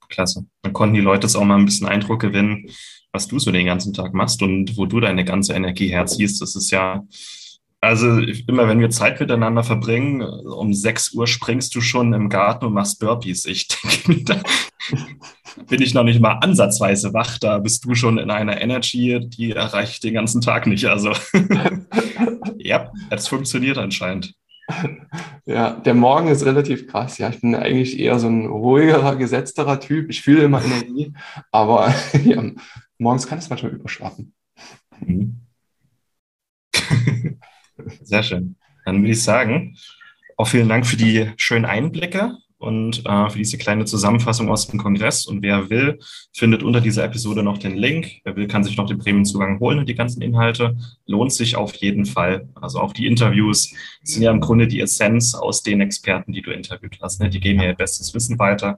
Klasse. 0.10 0.46
Dann 0.64 0.74
konnten 0.74 0.96
die 0.96 1.02
Leute 1.02 1.28
jetzt 1.28 1.36
auch 1.36 1.44
mal 1.44 1.58
ein 1.58 1.66
bisschen 1.66 1.88
Eindruck 1.88 2.20
gewinnen, 2.20 2.70
was 3.12 3.28
du 3.28 3.40
so 3.40 3.52
den 3.52 3.66
ganzen 3.66 3.94
Tag 3.94 4.14
machst 4.14 4.42
und 4.42 4.78
wo 4.78 4.86
du 4.86 5.00
deine 5.00 5.24
ganze 5.24 5.54
Energie 5.54 5.88
herziehst. 5.88 6.42
Das 6.42 6.56
ist 6.56 6.72
ja 6.72 7.04
also 7.84 8.20
immer 8.20 8.68
wenn 8.68 8.80
wir 8.80 8.92
Zeit 8.92 9.20
miteinander 9.20 9.64
verbringen, 9.64 10.22
um 10.22 10.72
6 10.72 11.14
Uhr 11.14 11.26
springst 11.26 11.74
du 11.74 11.82
schon 11.82 12.14
im 12.14 12.30
Garten 12.30 12.66
und 12.66 12.74
machst 12.74 13.00
Burpees. 13.00 13.46
Ich 13.46 13.68
denke, 13.68 14.24
da 14.24 14.42
bin 15.68 15.82
ich 15.82 15.96
noch 15.96 16.04
nicht 16.04 16.22
mal 16.22 16.34
ansatzweise 16.34 17.12
wach. 17.16 17.40
Da 17.40 17.58
bist 17.58 17.84
du 17.84 17.96
schon 17.96 18.20
in 18.20 18.30
einer 18.30 18.62
Energy, 18.62 19.20
die 19.28 19.54
erreicht 19.54 20.04
den 20.04 20.14
ganzen 20.14 20.42
Tag 20.42 20.68
nicht. 20.68 20.86
Also 20.86 21.12
ja, 22.60 22.92
es 23.10 23.28
funktioniert 23.28 23.80
anscheinend. 23.80 24.36
Ja, 25.46 25.72
der 25.72 25.94
Morgen 25.94 26.28
ist 26.28 26.46
relativ 26.46 26.88
krass. 26.88 27.18
Ja, 27.18 27.30
ich 27.30 27.42
bin 27.42 27.56
eigentlich 27.56 28.00
eher 28.00 28.20
so 28.20 28.28
ein 28.28 28.46
ruhigerer, 28.46 29.16
gesetzterer 29.16 29.80
Typ. 29.80 30.10
Ich 30.10 30.22
fühle 30.22 30.44
immer 30.44 30.64
Energie, 30.64 31.14
aber 31.52 31.94
ja, 32.24 32.44
morgens 32.98 33.28
kann 33.28 33.40
es 33.40 33.50
manchmal 33.50 33.74
überschwappen. 33.74 34.34
Mhm. 35.00 35.42
Sehr 38.02 38.24
schön. 38.24 38.56
Dann 38.86 39.02
würde 39.02 39.12
ich 39.12 39.24
sagen, 39.24 39.76
auch 40.38 40.48
vielen 40.48 40.70
Dank 40.70 40.86
für 40.86 40.98
die 40.98 41.32
schönen 41.38 41.66
Einblicke 41.66 42.38
und 42.62 43.04
äh, 43.08 43.30
für 43.30 43.40
diese 43.40 43.58
kleine 43.58 43.86
Zusammenfassung 43.86 44.50
aus 44.50 44.68
dem 44.68 44.80
Kongress. 44.80 45.26
Und 45.26 45.42
wer 45.42 45.72
will, 45.72 46.00
findet 46.32 46.62
unter 46.62 46.80
dieser 46.80 47.04
Episode 47.04 47.42
noch 47.42 47.58
den 47.58 47.76
Link. 47.76 48.22
Wer 48.24 48.36
will, 48.36 48.48
kann 48.48 48.64
sich 48.64 48.78
noch 48.78 48.86
den 48.86 49.00
Premiumzugang 49.00 49.60
holen 49.60 49.80
und 49.80 49.90
die 49.90 49.96
ganzen 49.96 50.22
Inhalte. 50.22 50.78
Lohnt 51.08 51.34
sich 51.34 51.56
auf 51.56 51.74
jeden 51.76 52.06
Fall. 52.06 52.48
Also 52.54 52.80
auch 52.80 52.94
die 52.94 53.08
Interviews 53.08 53.74
sind 54.04 54.22
ja 54.22 54.30
im 54.30 54.40
Grunde 54.40 54.68
die 54.68 54.80
Essenz 54.80 55.34
aus 55.34 55.64
den 55.64 55.82
Experten, 55.82 56.34
die 56.34 56.44
du 56.44 56.52
interviewt 56.52 57.00
hast. 57.02 57.20
Ne? 57.20 57.30
Die 57.30 57.40
geben 57.40 57.60
ja 57.60 57.70
ihr 57.70 57.76
bestes 57.76 58.14
Wissen 58.14 58.38
weiter. 58.38 58.78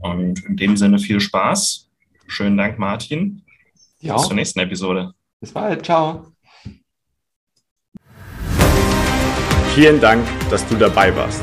Und 0.00 0.44
in 0.44 0.58
dem 0.58 0.76
Sinne 0.76 0.98
viel 0.98 1.20
Spaß. 1.20 1.88
Schönen 2.26 2.58
Dank, 2.58 2.78
Martin. 2.78 3.42
Ja. 4.00 4.16
Bis 4.16 4.26
zur 4.26 4.36
nächsten 4.36 4.60
Episode. 4.60 5.14
Bis 5.40 5.52
bald. 5.52 5.86
Ciao. 5.86 6.26
Vielen 9.74 10.00
Dank, 10.00 10.26
dass 10.50 10.66
du 10.68 10.74
dabei 10.74 11.14
warst. 11.16 11.42